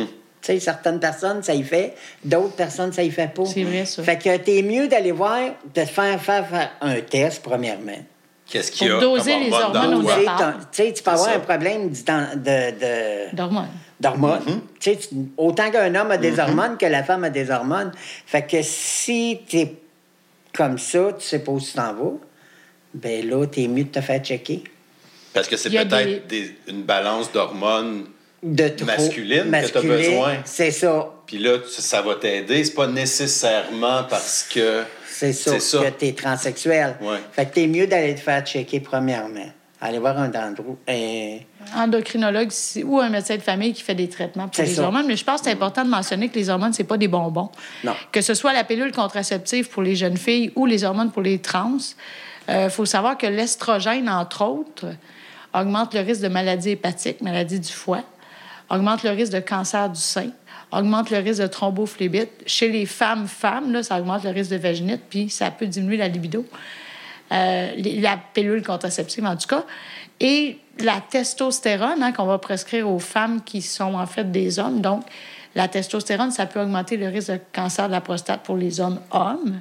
[0.00, 1.94] Tu sais, certaines personnes, ça y fait.
[2.22, 3.46] D'autres personnes, ça y fait pas.
[3.46, 4.02] C'est vrai, ça.
[4.02, 5.40] Fait que t'es mieux d'aller voir,
[5.74, 7.92] de te faire, faire, faire un test, premièrement.
[8.46, 10.04] Qu'est-ce qu'il y a Pour doser les hormones?
[10.04, 11.36] Tu sais, tu sais, tu peux avoir ça.
[11.36, 12.70] un problème d'ident- de,
[13.30, 13.68] de, D'hormones.
[13.98, 14.60] d'hormones.
[14.78, 17.92] Tu sais, tu- autant qu'un homme a des hormones que la femme a des hormones.
[18.26, 19.74] Fait que si tu es
[20.52, 22.12] comme ça, tu sais pas où tu t'en vas,
[22.92, 24.62] ben là, t'es mieux de te faire checker.
[25.32, 28.04] Parce que c'est peut-être des- une balance d'hormones,
[28.46, 30.34] De trop- Masculine que t'as besoin.
[30.44, 31.10] C'est ça.
[31.26, 32.62] puis là, tu- ça va t'aider.
[32.62, 34.82] C'est pas nécessairement parce que...
[35.08, 36.96] C'est ça, que t'es transsexuel.
[37.00, 37.18] Ouais.
[37.32, 39.46] Fait que t'es mieux d'aller te faire checker premièrement.
[39.80, 40.76] Aller voir un dendro.
[40.88, 41.38] Un...
[41.76, 44.82] Endocrinologue si- ou un médecin de famille qui fait des traitements pour C'est les ça.
[44.82, 45.06] hormones.
[45.06, 47.50] Mais je pense que c'est important de mentionner que les hormones, c'est pas des bonbons.
[47.84, 47.94] Non.
[48.12, 51.38] Que ce soit la pilule contraceptive pour les jeunes filles ou les hormones pour les
[51.38, 51.76] trans,
[52.48, 54.86] il faut savoir que l'estrogène, entre autres,
[55.54, 58.02] augmente le risque de maladies hépatiques, maladie du foie,
[58.70, 60.30] augmente le risque de cancer du sein,
[60.72, 62.30] augmente le risque de thrombophlébite.
[62.46, 65.96] Chez les femmes, femmes, là, ça augmente le risque de vaginite, puis ça peut diminuer
[65.96, 66.44] la libido.
[67.32, 69.64] Euh, la pilule contraceptive, en tout cas.
[70.20, 74.80] Et la testostérone, hein, qu'on va prescrire aux femmes qui sont en fait des hommes.
[74.80, 75.04] Donc,
[75.54, 79.00] la testostérone, ça peut augmenter le risque de cancer de la prostate pour les hommes
[79.12, 79.60] hommes.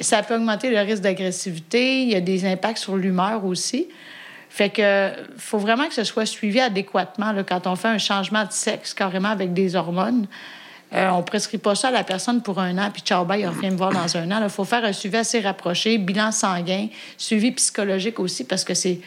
[0.00, 2.02] Ça peut augmenter le risque d'agressivité.
[2.02, 3.88] Il y a des impacts sur l'humeur aussi.
[4.54, 8.44] Fait que faut vraiment que ce soit suivi adéquatement là, quand on fait un changement
[8.44, 10.26] de sexe carrément avec des hormones.
[10.92, 13.40] Euh, on ne prescrit pas ça à la personne pour un an, puis ciao, bye,
[13.40, 14.40] il revient me voir dans un an.
[14.42, 19.00] Il faut faire un suivi assez rapproché, bilan sanguin, suivi psychologique aussi, parce que c'est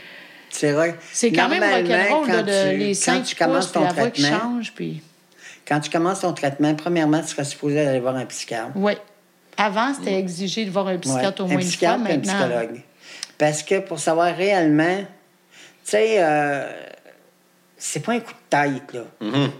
[0.49, 0.97] C'est vrai.
[1.13, 4.09] c'est quand même rock'n'roll, quand de, tu- les quand tu commences puis ton la voix
[4.09, 5.03] qui traitement, change, puis...
[5.67, 8.71] Quand tu commences ton traitement, premièrement, tu serais supposé aller voir un psychiatre.
[8.73, 8.93] Oui.
[9.55, 11.69] Avant, c'était exigé de voir un psychiatre Ouais, au moins un une fois.
[11.69, 12.81] psychiatre et un Maintenant, psychologue.
[13.37, 15.03] Parce que pour savoir réellement,
[15.89, 16.71] sais, euh,
[17.77, 19.01] c'est pas un coup de tête, là.
[19.21, 19.51] Mhm.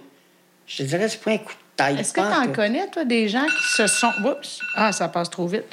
[0.68, 2.00] Je te dirais, c'est pas un coup de tête.
[2.00, 4.12] Est-ce que tu en connais, toi, des gens qui se sont.
[4.24, 4.60] Oups!
[4.76, 5.66] Ah, ça passe trop vite.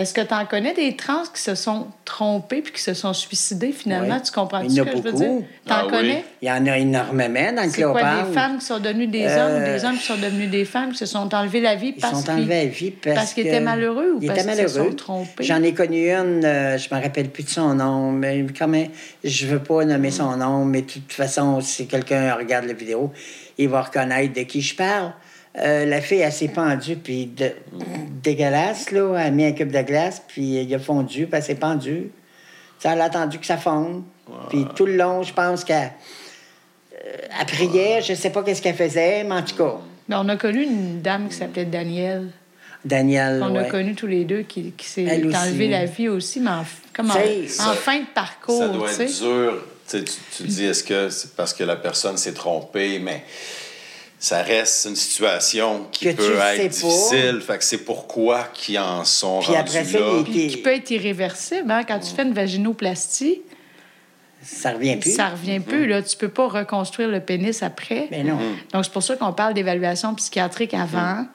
[0.00, 3.12] Est-ce que tu en connais des trans qui se sont trompés puis qui se sont
[3.12, 4.16] suicidés finalement?
[4.16, 4.22] Oui.
[4.24, 5.22] Tu comprends Il ce y en que a je veux beaucoup.
[5.22, 5.46] dire?
[5.66, 6.14] T'en Ah oui.
[6.40, 9.26] Il y en a énormément dans le C'est quoi, des femmes qui sont devenues des
[9.26, 11.74] Euh, hommes ou des hommes qui sont devenus des femmes qui se sont enlevés la
[11.74, 14.56] vie Ils parce sont qu'ils vie parce, parce qu'ils étaient malheureux ou ils parce étaient
[14.56, 15.44] qu'ils se sont trompés?
[15.44, 18.88] J'en ai connu une, euh, je me rappelle plus de son nom, mais quand même,
[19.22, 23.12] je veux pas nommer son nom, mais de toute façon, si quelqu'un regarde la vidéo,
[23.58, 25.12] il va reconnaître de qui je parle.
[25.58, 27.52] Euh, la fille, elle s'est pendue, puis de-
[28.22, 29.16] dégueulasse, là.
[29.18, 32.10] Elle a mis un cube de glace, puis il a fondu, puis elle s'est pendue.
[32.78, 34.04] Ça, elle a attendu que ça fonde.
[34.48, 35.90] Puis tout le long, je pense qu'elle
[36.94, 39.78] euh, elle priait, je sais pas qu'est-ce qu'elle faisait, mais en tout cas,
[40.08, 42.28] Mais on a connu une dame qui s'appelait Danielle.
[42.84, 46.50] Daniel, On a connu tous les deux qui, qui s'est enlevé la vie aussi, mais
[46.50, 48.58] en, comme en, fin de parcours.
[48.58, 49.64] Ça doit tu être dur.
[49.88, 53.24] Tu dis, est-ce que c'est parce que la personne s'est trompée, mais
[54.22, 56.68] ça reste une situation qui Que peut être pas.
[56.68, 57.40] difficile.
[57.44, 60.22] Fait que c'est pourquoi qu'ils en sont Puis après rendus ça, là.
[60.24, 61.70] Puis qui peut être irréversible.
[61.70, 61.82] Hein?
[61.88, 63.40] Quand tu fais une vaginoplastie,
[64.42, 65.10] Ça revient plus.
[65.14, 65.86] ça revient plus.
[65.86, 66.02] Là.
[66.02, 68.08] Tu peux pas reconstruire le pénis après.
[68.10, 68.38] Mais non.
[68.72, 71.26] Donc, c'est pour ça qu'on parle d'évaluation psychiatrique avant.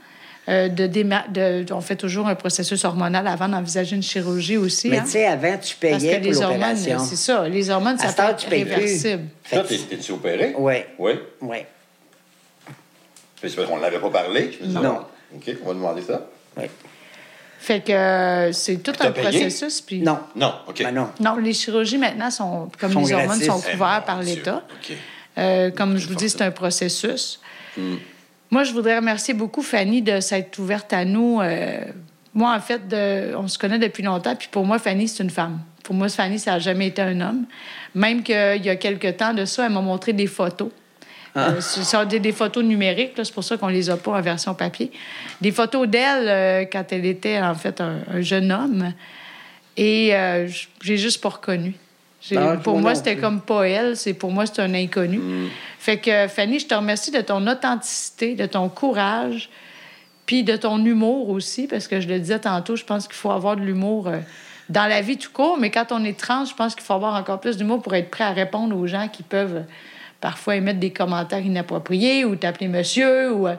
[0.48, 4.90] euh, de, déma- de- on fait toujours un processus hormonal avant d'envisager une chirurgie aussi.
[4.90, 5.04] Mais hein.
[5.04, 7.00] tu sais, avant, tu Parce payais que pour les hormones, l'opération.
[7.00, 7.50] c'est ça.
[7.50, 8.74] Les hormones, À ça peut être tu payes plus.
[8.76, 9.24] réversible.
[9.50, 10.54] Toi, t'es-tu opéré?
[10.56, 11.14] Oui, Oui.
[11.42, 11.58] oui,
[13.54, 14.52] Parce qu'on ne l'avait pas parlé.
[14.60, 15.02] Je me dis, Non.
[15.36, 16.26] OK, on va demander ça.
[16.58, 16.66] oui.
[17.58, 19.24] Fait que euh, c'est tout un payé?
[19.24, 19.82] processus.
[19.82, 20.00] Puis...
[20.02, 20.20] Non.
[20.36, 20.84] Non, OK.
[20.84, 21.10] Ben non.
[21.20, 23.48] Non, les chirurgies maintenant sont, comme Sont les hormones, gratis.
[23.48, 24.36] sont Eh, couvertes par Dieu.
[24.36, 24.64] l'État.
[24.70, 24.96] OK.
[25.40, 27.40] Euh, comme je vous dis, c'est un processus.
[27.76, 27.96] Hmm.
[28.52, 31.42] Moi, je voudrais remercier beaucoup Fanny de s'être ouverte à nous.
[31.42, 31.80] Euh,
[32.36, 35.32] moi, en fait, de- on se connaît depuis longtemps, puis pour moi, Fanny, c'est une
[35.32, 35.60] femme.
[35.84, 37.46] Pour moi, Fanny, ça n'a jamais été un homme.
[37.96, 40.70] Même qu'il y a quelque temps de ça, elle m'a montré des photos.
[41.36, 41.50] Ah.
[41.50, 44.22] Euh, ce sont des, des photos numériques, c'est pour ça qu'on les a pas en
[44.22, 44.92] version papier.
[45.42, 48.94] Des photos d'elle euh, quand elle était, en fait, un, un jeune homme.
[49.78, 50.48] Et euh,
[50.82, 51.76] j'ai juste pas reconnu.
[52.36, 55.20] Ah, pour moi c'était comme pas elle, c'est pour moi, c'est un inconnu.
[55.78, 59.50] Fait que, Fanny, je te remercie de ton authenticité, de ton courage,
[60.26, 63.30] puis de ton humour aussi, parce que je le disais tantôt, je pense qu'il faut
[63.30, 64.18] avoir de l'humour euh,
[64.70, 67.14] dans la vie tout court, mais quand on est trans, je pense qu'il faut avoir
[67.14, 69.64] encore plus d'humour pour être prêt à répondre aux gens qui peuvent
[70.22, 73.56] parfois émettre des commentaires inappropriés ou t'appeler monsieur ou, euh,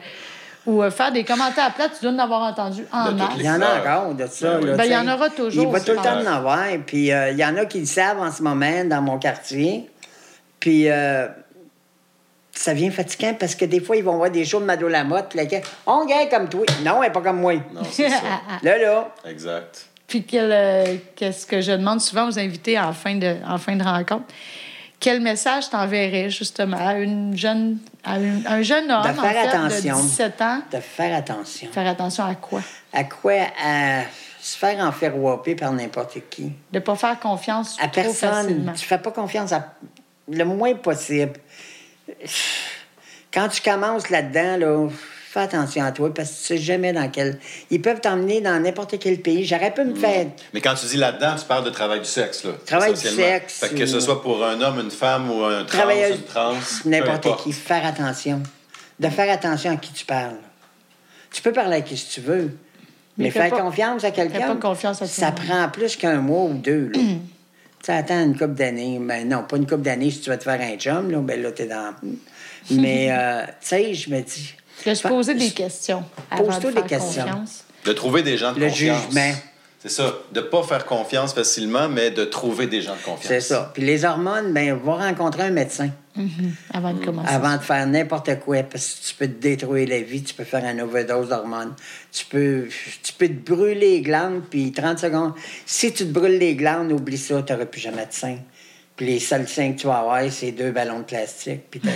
[0.66, 1.88] ou euh, faire des commentaires plats.
[1.88, 3.32] Tu dois en avoir entendu en masse.
[3.38, 4.58] Il y en a encore de ça.
[4.58, 6.66] Ben là, Ben, il y en aura toujours, Il va tout le temps en avoir.
[6.86, 9.88] Puis euh, il y en a qui le savent en ce moment dans mon quartier.
[10.58, 11.28] Puis euh,
[12.52, 15.34] ça vient fatigant parce que des fois, ils vont voir des shows de Mado Lamotte.
[15.34, 15.44] Là,
[15.86, 16.64] on gagne comme toi.
[16.84, 17.54] Non, elle n'est pas comme moi.
[17.72, 18.16] Non, c'est ça.
[18.62, 19.14] Là, là.
[19.28, 19.86] Exact.
[20.06, 23.76] Puis quel, euh, qu'est-ce que je demande souvent aux invités en fin de, en fin
[23.76, 24.24] de rencontre?
[25.06, 29.30] Quel message t'enverrais justement à une jeune, à une- un jeune homme De en faire
[29.30, 29.96] fait, attention.
[29.98, 30.60] de 17 ans?
[30.72, 31.68] De faire attention.
[31.70, 32.60] Faire attention à quoi?
[32.92, 33.34] À quoi?
[33.64, 34.00] À
[34.40, 36.50] se faire enferroper par n'importe qui.
[36.72, 38.30] De pas faire confiance À trop personne.
[38.46, 38.72] facilement.
[38.72, 39.74] Tu fais pas confiance à
[40.28, 41.34] le moins possible.
[43.32, 44.88] Quand tu commences là-dedans, là,
[45.36, 47.38] fais attention à toi parce que tu sais jamais dans quel.
[47.70, 49.44] Ils peuvent t'emmener dans n'importe quel pays.
[49.44, 50.26] J'aurais pu me faire.
[50.54, 52.52] Mais quand tu dis là-dedans, tu parles de travail du sexe, là.
[52.64, 55.64] Travail du sexe Fait que, que ce soit pour un homme, une femme ou un
[55.64, 56.54] trans, une trans.
[56.86, 57.44] n'importe importe.
[57.44, 57.52] qui.
[57.52, 58.42] Faire attention.
[58.98, 60.36] De faire attention à qui tu parles.
[61.30, 62.56] Tu peux parler à qui tu veux.
[63.18, 64.40] Mais Mais, fais faire pas- confiance à quelqu'un.
[64.40, 66.90] fais pas confiance à tout Ça prend plus qu'un mois ou deux.
[66.94, 67.00] là.
[67.84, 68.98] tu attends une couple d'années.
[69.00, 71.40] Ben non, pas une couple d'années si tu vas te faire un chum, là, ben
[71.42, 71.94] là, t'es dans.
[72.70, 74.54] Mais, euh, tu sais, je me dis.
[74.84, 76.04] De se poser des questions.
[76.36, 77.22] Pose-toi de des questions.
[77.24, 77.64] confiance.
[77.84, 79.04] De trouver des gens de Le confiance.
[79.06, 79.32] jugement.
[79.78, 80.14] C'est ça.
[80.32, 83.26] De ne pas faire confiance facilement, mais de trouver des gens de confiance.
[83.28, 83.70] C'est ça.
[83.72, 85.90] Puis les hormones, ben va rencontrer un médecin
[86.72, 87.28] Avant de commencer.
[87.32, 90.44] avant de faire n'importe quoi, parce que tu peux te détruire la vie, tu peux
[90.44, 91.74] faire une overdose d'hormones.
[92.10, 92.66] Tu peux,
[93.02, 95.34] tu peux te brûler les glandes, puis 30 secondes.
[95.66, 98.38] Si tu te brûles les glandes, oublie ça, tu n'auras plus jamais de sein.
[98.96, 101.80] Puis les seuls seins que tu vas avoir, c'est deux ballons de plastique, puis.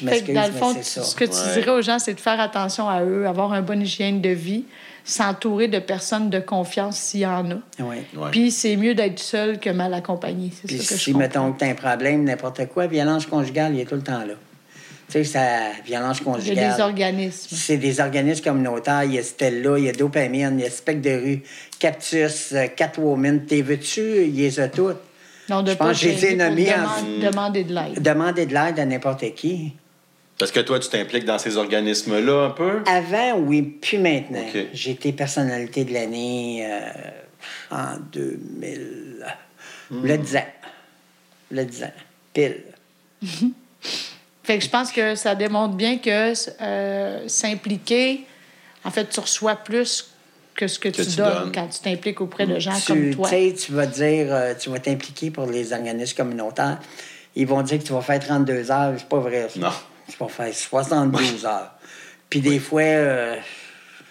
[0.00, 1.02] Je m'excuse, dans le mais fond, c'est ça.
[1.02, 1.54] ce que tu Ouais.
[1.54, 4.64] dirais aux gens, c'est de faire attention à eux, avoir un bonne hygiène de vie,
[5.04, 7.54] s'entourer de personnes de confiance s'il y en a.
[7.80, 7.96] Oui.
[8.16, 8.30] Ouais.
[8.30, 10.50] Puis c'est mieux d'être seul que mal accompagné.
[10.54, 13.26] C'est Puis ça que si, je mettons, que tu as un problème, n'importe quoi, violence
[13.26, 14.34] conjugale, il est tout le temps là.
[15.06, 15.48] Tu sais, ça,
[15.84, 16.76] violence Il y a conjugale.
[16.76, 17.54] des organismes.
[17.56, 19.04] C'est des organismes communautaires.
[19.04, 21.42] Il y a Stella, il y a Dopamine, il y a Spec de rue,
[21.78, 23.44] Cactus, euh, Catwoman.
[23.44, 24.00] T'es veux-tu?
[24.26, 24.96] Il les a toutes.
[25.50, 28.02] Non, de Je pas pense que j'ai été nommé en- demand- demander de l'aide.
[28.02, 29.74] Demander de l'aide à n'importe qui.
[30.44, 32.82] Parce que toi, tu t'impliques dans ces organismes-là un peu?
[32.84, 34.42] Avant, oui, puis maintenant.
[34.46, 34.66] OK.
[34.74, 36.90] J'ai été personnalité de l'année euh,
[37.70, 39.24] en 2000.
[40.02, 40.46] Le 10 ans.
[41.50, 41.92] Le 10 ans.
[42.34, 42.60] Pile.
[44.42, 48.26] Fait que je pense que ça démontre bien que euh, s'impliquer,
[48.84, 50.12] en fait, tu reçois plus
[50.54, 51.52] que ce que, Que tu, tu donnes, donnes.
[51.52, 53.30] quand tu t'impliques auprès de gens tu, comme toi.
[53.30, 56.80] tu sais, tu vas dire, euh, tu vas t'impliquer pour les organismes communautaires.
[57.34, 58.92] Ils vont dire que tu vas faire 32 heures.
[58.98, 59.48] C'est pas vrai.
[59.48, 59.58] ça.
[59.58, 59.70] Non.
[60.10, 61.72] Tu vas faire 72 heures.
[62.30, 63.36] Puis des fois, euh,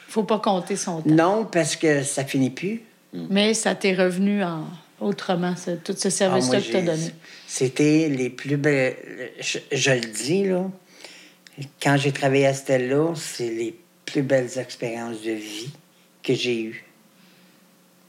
[0.07, 1.09] faut pas compter son temps.
[1.09, 2.81] non, parce que ça finit plus.
[3.13, 4.65] Mais ça t'est revenu en
[4.99, 7.11] autrement, ce- tout ce Ah, service-là que tu as donné.
[7.47, 8.95] C'était les plus belles.
[9.39, 10.69] Je, je le dis, là.
[11.81, 15.69] Quand j'ai travaillé à Stella, c'est les plus belles expériences de vie
[16.23, 16.83] que j'ai eues.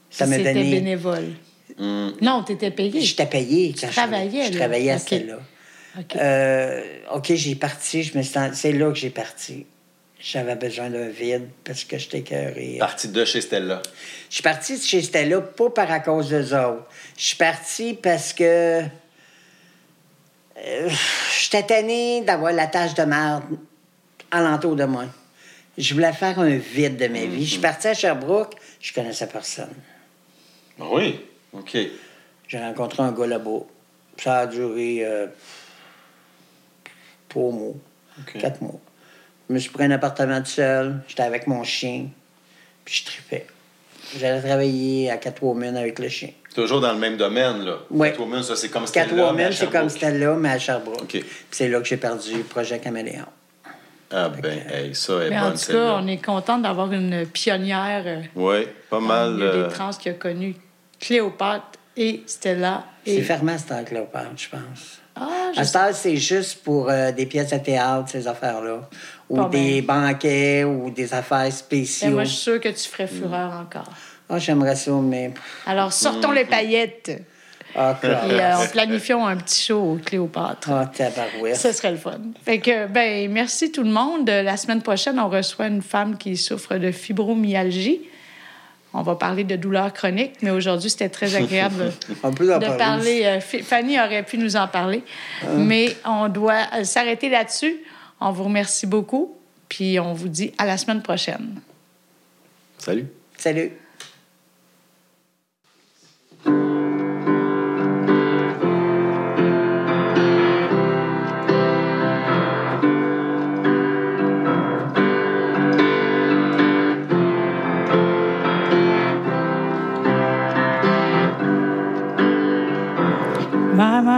[0.09, 0.71] Ça m'a donné.
[0.71, 1.33] bénévole.
[1.77, 2.09] Hmm.
[2.21, 3.01] Non, tu étais payé.
[3.01, 4.57] J'étais payé quand je- travaillais, je, là.
[4.59, 4.97] travaillais à.
[4.99, 5.39] Stella.
[5.99, 6.15] OK.
[6.17, 6.81] Euh,
[7.13, 9.65] OK, j'ai parti, je me c'est là que j'ai parti.
[10.19, 12.77] J'avais besoin d'un vide parce que j'étais écœuré.
[12.79, 13.81] Partie de chez Stella.
[14.29, 16.85] Je suis parti de chez Stella, pas par à cause d'eux autres.
[17.17, 18.81] Je suis parti parce que.
[20.57, 20.89] euh,
[21.39, 23.43] J'étais tanné d'avoir la tâche de merde
[24.31, 25.05] alentour de moi.
[25.77, 27.45] Je voulais faire un vide de ma vie.
[27.45, 29.73] Je suis parti à Sherbrooke, je connaissais personne.
[30.79, 31.19] Ah Oui?
[31.53, 31.77] OK.
[32.47, 33.59] J'ai rencontré un gars là-bas.
[34.17, 35.27] Ça a duré euh,
[37.35, 37.73] trois mois,
[38.39, 38.79] quatre mois.
[39.49, 41.01] Je me suis pris un appartement tout seul.
[41.07, 42.07] J'étais avec mon chien.
[42.85, 43.45] Puis je tripais.
[44.17, 46.29] J'allais travailler à Catwoman avec le chien.
[46.53, 47.77] Toujours dans le même domaine, là.
[47.91, 48.09] Oui.
[48.09, 49.05] Catwoman, ça, c'est comme Stella.
[49.33, 49.91] mais à Catwoman, c'est comme Sherbrooke.
[49.91, 51.01] c'était là, mais à Sherbrooke.
[51.01, 51.09] OK.
[51.09, 53.25] Puis c'est là que j'ai perdu le projet Caméléon.
[54.11, 55.81] Ah, ben, hey, ça est Mais en bonne, tout celle-là.
[55.81, 59.41] cas, on est content d'avoir une pionnière euh, Oui, pas mal.
[59.41, 60.55] euh, des trans qui a connu
[60.99, 61.65] Cléopâtre
[61.97, 62.85] et Stella.
[63.05, 63.21] C'est Et...
[63.23, 65.01] fermé à cette heure, Cléopâtre, je pense.
[65.15, 68.89] Ah, À heure, c'est juste pour euh, des pièces de théâtre, ces affaires-là.
[69.29, 69.95] Ou Pas des bien.
[70.07, 72.11] banquets, ou des affaires Mais spéciales.
[72.13, 73.89] moi, je suis sûre que tu ferais fureur encore.
[74.29, 75.31] Ah, j'aimerais ça, mais.
[75.65, 77.11] Alors, sortons les paillettes
[77.75, 80.69] Ah, et euh, on planifions un petit show au Cléopâtre.
[80.71, 81.55] Ah, tabarouette.
[81.55, 82.19] Ce serait le fun.
[82.43, 84.27] Fait que, ben, merci tout le monde.
[84.29, 88.01] La semaine prochaine, on reçoit une femme qui souffre de fibromyalgie.
[88.97, 91.91] On va parler de douleurs chroniques, mais aujourd'hui, c'était très agréable
[92.23, 92.77] On peut en de parler.
[92.77, 93.21] parler.
[93.25, 95.03] euh, Fanny aurait pu nous en parler,
[95.57, 97.75] mais on doit euh, s'arrêter là-dessus.
[98.21, 99.35] On vous remercie beaucoup,
[99.67, 101.59] puis on vous dit à la semaine prochaine.
[102.77, 103.07] Salut.
[103.37, 103.71] Salut.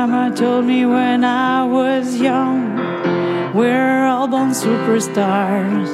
[0.07, 2.75] Mama told me when I was young,
[3.53, 5.91] we're all born superstars.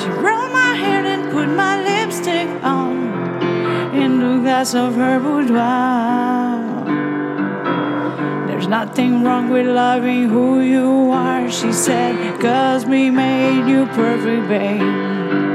[0.00, 2.96] She rolled my hair and put my lipstick on
[3.94, 6.86] in the glass of her boudoir.
[8.48, 14.48] There's nothing wrong with loving who you are, she said, cause we made you perfect,
[14.48, 15.51] babe.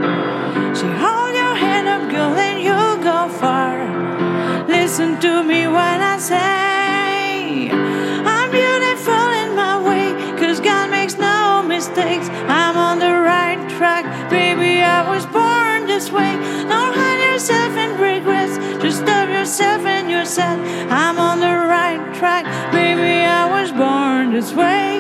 [6.28, 10.08] Say I'm beautiful in my way,
[10.38, 12.28] cause God makes no mistakes.
[12.60, 14.82] I'm on the right track, baby.
[14.82, 16.34] I was born this way.
[16.74, 20.60] Don't hide yourself in regrets, just love yourself and yourself.
[20.92, 23.24] I'm on the right track, baby.
[23.24, 25.00] I was born this way.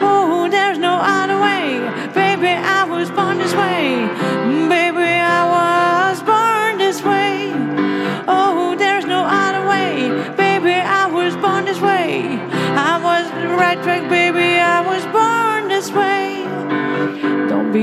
[0.00, 1.33] Oh, there's no other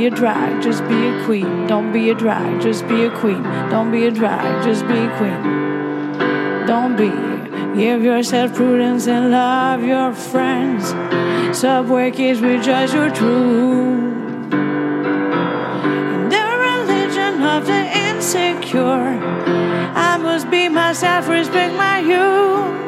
[0.01, 1.67] be a drag, just be a queen.
[1.67, 3.43] Don't be a drag, just be a queen.
[3.69, 5.41] Don't be a drag, just be a queen.
[6.65, 7.11] Don't be.
[7.79, 10.87] Give yourself prudence and love your friends.
[11.55, 14.53] Subway kids, judge your truth.
[16.15, 19.19] In the religion of the insecure,
[20.09, 22.80] I must be myself, respect my youth.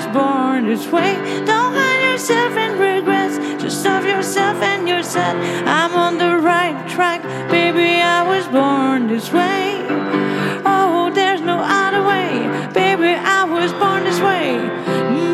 [0.00, 1.14] was born this way.
[1.44, 3.36] Don't hide yourself in regrets.
[3.62, 5.36] Just love yourself and you're set.
[5.66, 8.00] I'm on the right track, baby.
[8.00, 9.84] I was born this way.
[10.64, 12.30] Oh, there's no other way,
[12.72, 13.12] baby.
[13.12, 14.56] I was born this way.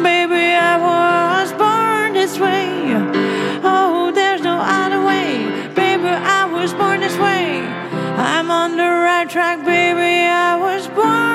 [0.02, 2.66] Baby, I was born this way.
[3.62, 6.08] Oh, there's no other way, baby.
[6.08, 7.60] I was born this way.
[8.34, 10.26] I'm on the right track, baby.
[10.26, 11.25] I was born.